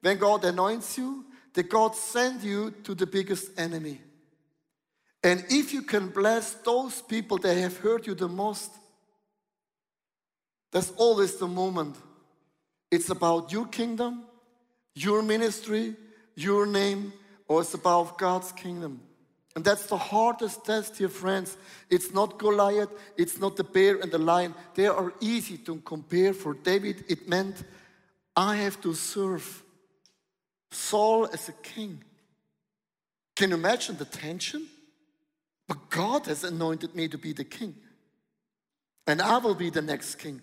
when 0.00 0.18
God 0.18 0.44
anoints 0.44 0.96
you, 0.96 1.24
that 1.54 1.68
God 1.68 1.94
sends 1.94 2.44
you 2.44 2.70
to 2.84 2.94
the 2.94 3.06
biggest 3.06 3.50
enemy. 3.58 4.00
And 5.22 5.44
if 5.50 5.72
you 5.72 5.82
can 5.82 6.08
bless 6.08 6.54
those 6.54 7.02
people 7.02 7.38
that 7.38 7.54
have 7.54 7.76
hurt 7.76 8.06
you 8.06 8.14
the 8.14 8.28
most, 8.28 8.72
that's 10.72 10.90
always 10.96 11.36
the 11.36 11.46
moment 11.46 11.96
it's 12.92 13.08
about 13.08 13.50
your 13.50 13.66
kingdom, 13.66 14.22
your 14.94 15.22
ministry, 15.22 15.96
your 16.36 16.66
name, 16.66 17.14
or 17.48 17.62
it's 17.62 17.72
about 17.72 18.18
God's 18.18 18.52
kingdom. 18.52 19.00
And 19.56 19.64
that's 19.64 19.86
the 19.86 19.96
hardest 19.96 20.64
test, 20.66 20.98
dear 20.98 21.08
friends. 21.08 21.56
It's 21.88 22.12
not 22.12 22.38
Goliath, 22.38 22.90
it's 23.16 23.38
not 23.38 23.56
the 23.56 23.64
bear 23.64 23.96
and 23.96 24.12
the 24.12 24.18
lion. 24.18 24.54
They 24.74 24.86
are 24.86 25.12
easy 25.20 25.56
to 25.58 25.76
compare. 25.76 26.34
For 26.34 26.52
David, 26.52 27.04
it 27.08 27.26
meant 27.26 27.64
I 28.36 28.56
have 28.56 28.78
to 28.82 28.92
serve 28.92 29.62
Saul 30.70 31.28
as 31.32 31.48
a 31.48 31.52
king. 31.52 32.04
Can 33.36 33.50
you 33.50 33.56
imagine 33.56 33.96
the 33.96 34.04
tension? 34.04 34.66
But 35.66 35.88
God 35.88 36.26
has 36.26 36.44
anointed 36.44 36.94
me 36.94 37.08
to 37.08 37.16
be 37.16 37.32
the 37.32 37.44
king. 37.44 37.74
And 39.06 39.22
I 39.22 39.38
will 39.38 39.54
be 39.54 39.70
the 39.70 39.82
next 39.82 40.16
king. 40.16 40.42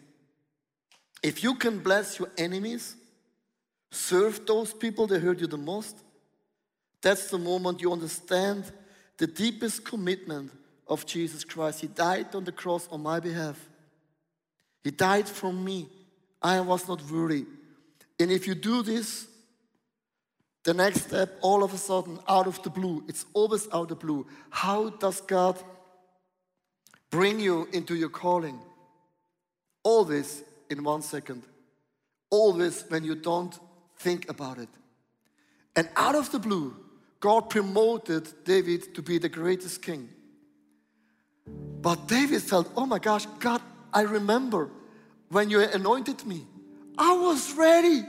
If 1.21 1.43
you 1.43 1.55
can 1.55 1.79
bless 1.79 2.19
your 2.19 2.29
enemies, 2.37 2.95
serve 3.91 4.45
those 4.45 4.73
people 4.73 5.07
that 5.07 5.21
hurt 5.21 5.39
you 5.39 5.47
the 5.47 5.57
most, 5.57 5.97
that's 7.01 7.29
the 7.29 7.37
moment 7.37 7.81
you 7.81 7.91
understand 7.91 8.71
the 9.17 9.27
deepest 9.27 9.83
commitment 9.83 10.51
of 10.87 11.05
Jesus 11.05 11.43
Christ. 11.43 11.81
He 11.81 11.87
died 11.87 12.33
on 12.33 12.43
the 12.43 12.51
cross 12.51 12.87
on 12.91 13.03
my 13.03 13.19
behalf. 13.19 13.69
He 14.83 14.91
died 14.91 15.27
for 15.27 15.51
me. 15.51 15.87
I 16.41 16.61
was 16.61 16.87
not 16.87 17.01
worthy. 17.09 17.45
And 18.19 18.31
if 18.31 18.47
you 18.47 18.55
do 18.55 18.81
this, 18.81 19.27
the 20.63 20.73
next 20.73 21.07
step, 21.07 21.37
all 21.41 21.63
of 21.63 21.73
a 21.73 21.77
sudden, 21.77 22.19
out 22.27 22.47
of 22.47 22.61
the 22.63 22.69
blue, 22.69 23.03
it's 23.07 23.25
always 23.33 23.67
out 23.67 23.83
of 23.83 23.87
the 23.89 23.95
blue. 23.95 24.27
How 24.49 24.89
does 24.89 25.21
God 25.21 25.57
bring 27.09 27.39
you 27.39 27.67
into 27.71 27.95
your 27.95 28.09
calling? 28.09 28.59
Always 29.83 30.43
in 30.69 30.83
one 30.83 31.01
second. 31.01 31.43
Always 32.29 32.83
when 32.89 33.03
you 33.03 33.15
don't 33.15 33.57
think 33.97 34.29
about 34.29 34.57
it. 34.57 34.69
And 35.75 35.89
out 35.95 36.15
of 36.15 36.31
the 36.31 36.39
blue, 36.39 36.75
God 37.19 37.49
promoted 37.49 38.27
David 38.45 38.95
to 38.95 39.01
be 39.01 39.17
the 39.17 39.29
greatest 39.29 39.81
king. 39.81 40.09
But 41.81 42.07
David 42.07 42.41
felt, 42.41 42.71
oh 42.75 42.85
my 42.85 42.99
gosh, 42.99 43.25
God, 43.39 43.61
I 43.93 44.01
remember 44.01 44.69
when 45.29 45.49
you 45.49 45.61
anointed 45.61 46.25
me. 46.25 46.45
I 46.97 47.13
was 47.13 47.53
ready. 47.53 48.03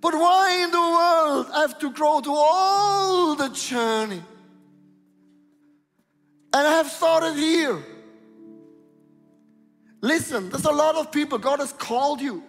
But 0.00 0.14
why 0.14 0.62
in 0.62 0.70
the 0.70 0.80
world 0.80 1.46
I 1.52 1.60
have 1.62 1.78
to 1.80 1.90
go 1.90 2.20
through 2.20 2.36
all 2.36 3.34
the 3.34 3.48
journey? 3.48 4.22
And 6.52 6.66
I 6.66 6.72
have 6.76 6.88
started 6.88 7.36
here. 7.36 7.82
Listen, 10.00 10.48
there's 10.50 10.64
a 10.64 10.72
lot 10.72 10.94
of 10.94 11.10
people, 11.10 11.38
God 11.38 11.58
has 11.58 11.72
called 11.72 12.20
you. 12.20 12.42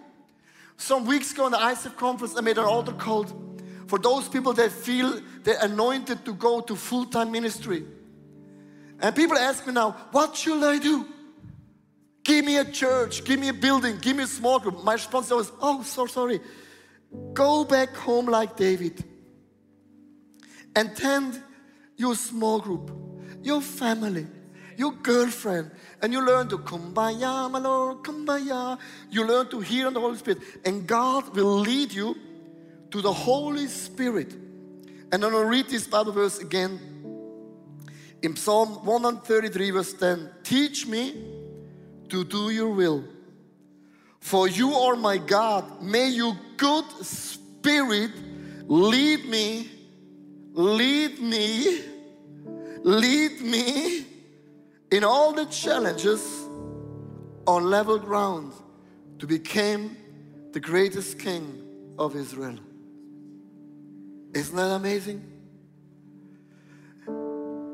Some 0.78 1.06
weeks 1.06 1.32
ago 1.34 1.48
in 1.48 1.52
the 1.52 1.58
ICF 1.58 1.98
conference, 1.98 2.38
I 2.38 2.42
made 2.42 2.58
an 2.58 2.64
altar 2.66 2.94
call 2.94 3.26
for 3.88 4.00
those 4.00 4.30
people 4.30 4.54
that 4.54 4.72
feel 4.72 5.20
they're 5.44 5.64
anointed 5.64 6.24
to 6.26 6.34
go 6.34 6.62
to 6.62 6.76
full 6.76 7.06
time 7.06 7.32
ministry. 7.32 7.84
And 9.02 9.16
people 9.16 9.38
ask 9.38 9.66
me 9.66 9.74
now, 9.74 9.92
what 10.12 10.36
should 10.36 10.64
I 10.64 10.78
do? 10.78 11.06
Give 12.24 12.46
me 12.46 12.58
a 12.58 12.66
church, 12.66 13.24
give 13.24 13.40
me 13.40 13.50
a 13.50 13.54
building, 13.54 13.98
give 14.00 14.16
me 14.16 14.24
a 14.24 14.28
small 14.28 14.60
group. 14.60 14.84
My 14.84 14.94
response 14.94 15.32
was, 15.32 15.52
oh, 15.62 15.82
so 15.84 16.06
sorry. 16.06 16.40
Go 17.34 17.64
back 17.66 17.96
home 17.96 18.28
like 18.28 18.56
David 18.56 19.04
and 20.76 20.96
tend 20.96 21.42
your 21.98 22.16
small 22.16 22.60
group, 22.60 22.92
your 23.42 23.62
family, 23.62 24.28
your 24.80 24.94
girlfriend, 24.94 25.70
and 26.02 26.14
you 26.14 26.26
learn 26.26 26.48
to 26.48 26.58
kumbaya, 26.58 27.52
my 27.52 27.60
Lord, 27.60 27.98
kumbaya. 27.98 28.80
You 29.12 29.28
learn 29.28 29.50
to 29.50 29.60
hear 29.60 29.88
on 29.88 29.94
the 29.94 30.00
Holy 30.00 30.16
Spirit, 30.16 30.40
and 30.64 30.88
God 30.88 31.36
will 31.36 31.60
lead 31.60 31.92
you 31.92 32.16
to 32.92 33.02
the 33.02 33.12
Holy 33.12 33.68
Spirit. 33.68 34.32
And 35.12 35.16
I'm 35.26 35.32
going 35.32 35.44
to 35.44 35.50
read 35.50 35.68
this 35.68 35.86
Bible 35.86 36.14
verse 36.14 36.40
again 36.40 36.80
in 38.22 38.38
Psalm 38.38 38.86
133, 38.86 39.72
verse 39.72 39.92
10. 39.92 40.30
Teach 40.44 40.88
me 40.88 41.26
to 42.08 42.24
do 42.24 42.50
your 42.50 42.70
will, 42.70 43.04
for 44.22 44.48
you 44.48 44.72
are 44.72 44.96
my 44.96 45.18
God. 45.18 45.82
May 45.82 46.08
your 46.08 46.40
good 46.56 46.86
spirit 47.02 48.12
lead 48.66 49.26
me, 49.26 49.70
lead 50.54 51.20
me, 51.20 51.82
lead 52.82 53.42
me 53.42 54.06
in 54.92 55.04
all 55.04 55.34
the 55.34 55.46
challenges 55.46 56.48
on 57.46 57.70
level 57.70 58.00
ground 58.00 58.54
to 59.20 59.28
become 59.28 59.98
the 60.52 60.60
greatest 60.60 61.20
king 61.20 61.94
of 61.98 62.16
Israel. 62.16 62.58
Isn't 64.34 64.56
that 64.56 64.72
amazing? 64.72 65.26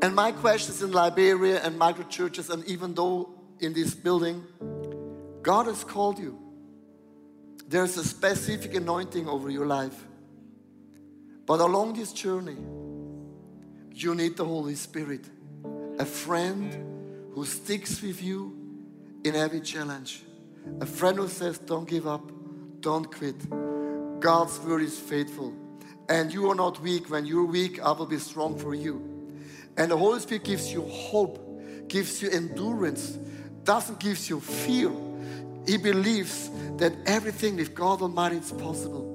And 0.01 0.13
my 0.13 0.32
questions 0.32 0.82
in 0.82 0.91
Liberia 0.91 1.62
and 1.63 1.78
micro 1.78 2.06
churches, 2.06 2.49
and 2.49 2.63
even 2.65 2.93
though 2.93 3.30
in 3.60 3.73
this 3.73 3.95
building, 3.95 4.43
God 5.41 5.67
has 5.67 5.84
called 5.84 6.19
you. 6.19 6.39
There's 7.67 7.97
a 7.97 8.04
specific 8.04 8.75
anointing 8.75 9.28
over 9.28 9.49
your 9.49 9.65
life. 9.65 10.06
But 11.45 11.60
along 11.60 11.93
this 11.93 12.13
journey, 12.13 12.58
you 13.93 14.15
need 14.15 14.38
the 14.38 14.45
Holy 14.45 14.75
Spirit, 14.75 15.25
a 15.97 16.06
friend 16.06 16.94
who 17.35 17.45
sticks 17.45 18.01
with 18.01 18.23
you 18.23 18.57
in 19.25 19.35
every 19.35 19.59
challenge. 19.59 20.23
A 20.79 20.85
friend 20.85 21.17
who 21.17 21.27
says, 21.27 21.57
Don't 21.59 21.87
give 21.87 22.07
up, 22.07 22.31
don't 22.79 23.13
quit. 23.13 23.35
God's 24.21 24.57
word 24.61 24.81
is 24.81 24.97
faithful. 24.97 25.53
And 26.07 26.33
you 26.33 26.49
are 26.49 26.55
not 26.55 26.81
weak. 26.81 27.09
When 27.09 27.25
you're 27.25 27.45
weak, 27.45 27.81
I 27.81 27.91
will 27.91 28.05
be 28.05 28.19
strong 28.19 28.57
for 28.57 28.73
you. 28.73 29.01
And 29.75 29.91
the 29.91 29.97
Holy 29.97 30.19
Spirit 30.21 30.45
gives 30.45 30.71
you 30.71 30.83
hope, 30.83 31.37
gives 31.89 32.21
you 32.21 32.29
endurance, 32.29 33.17
doesn't 33.65 33.99
give 33.99 34.29
you 34.29 34.39
fear. 34.39 34.91
He 35.67 35.77
believes 35.77 36.49
that 36.77 36.93
everything 37.05 37.57
with 37.57 37.75
God 37.75 38.01
Almighty 38.01 38.37
is 38.37 38.51
possible. 38.53 39.14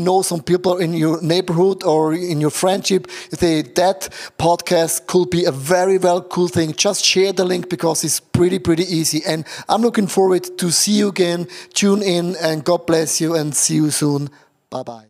know 0.03 0.21
some 0.21 0.41
people 0.41 0.77
in 0.77 0.93
your 0.93 1.21
neighborhood 1.21 1.83
or 1.83 2.13
in 2.13 2.41
your 2.41 2.49
friendship, 2.49 3.09
say 3.31 3.61
that 3.61 4.09
podcast 4.37 5.07
could 5.07 5.29
be 5.29 5.45
a 5.45 5.51
very, 5.51 5.97
very 5.97 6.21
cool 6.29 6.47
thing. 6.47 6.73
Just 6.73 7.05
share 7.05 7.33
the 7.33 7.45
link 7.45 7.69
because 7.69 8.03
it's 8.03 8.19
pretty, 8.19 8.59
pretty 8.59 8.83
easy. 8.83 9.21
And 9.25 9.45
I'm 9.69 9.81
looking 9.81 10.07
forward 10.07 10.57
to 10.57 10.71
see 10.71 10.93
you 10.93 11.09
again. 11.09 11.47
Tune 11.73 12.01
in 12.01 12.35
and 12.41 12.63
God 12.63 12.85
bless 12.85 13.21
you 13.21 13.35
and 13.35 13.55
see 13.55 13.75
you 13.75 13.91
soon. 13.91 14.29
Bye 14.69 14.83
bye. 14.83 15.05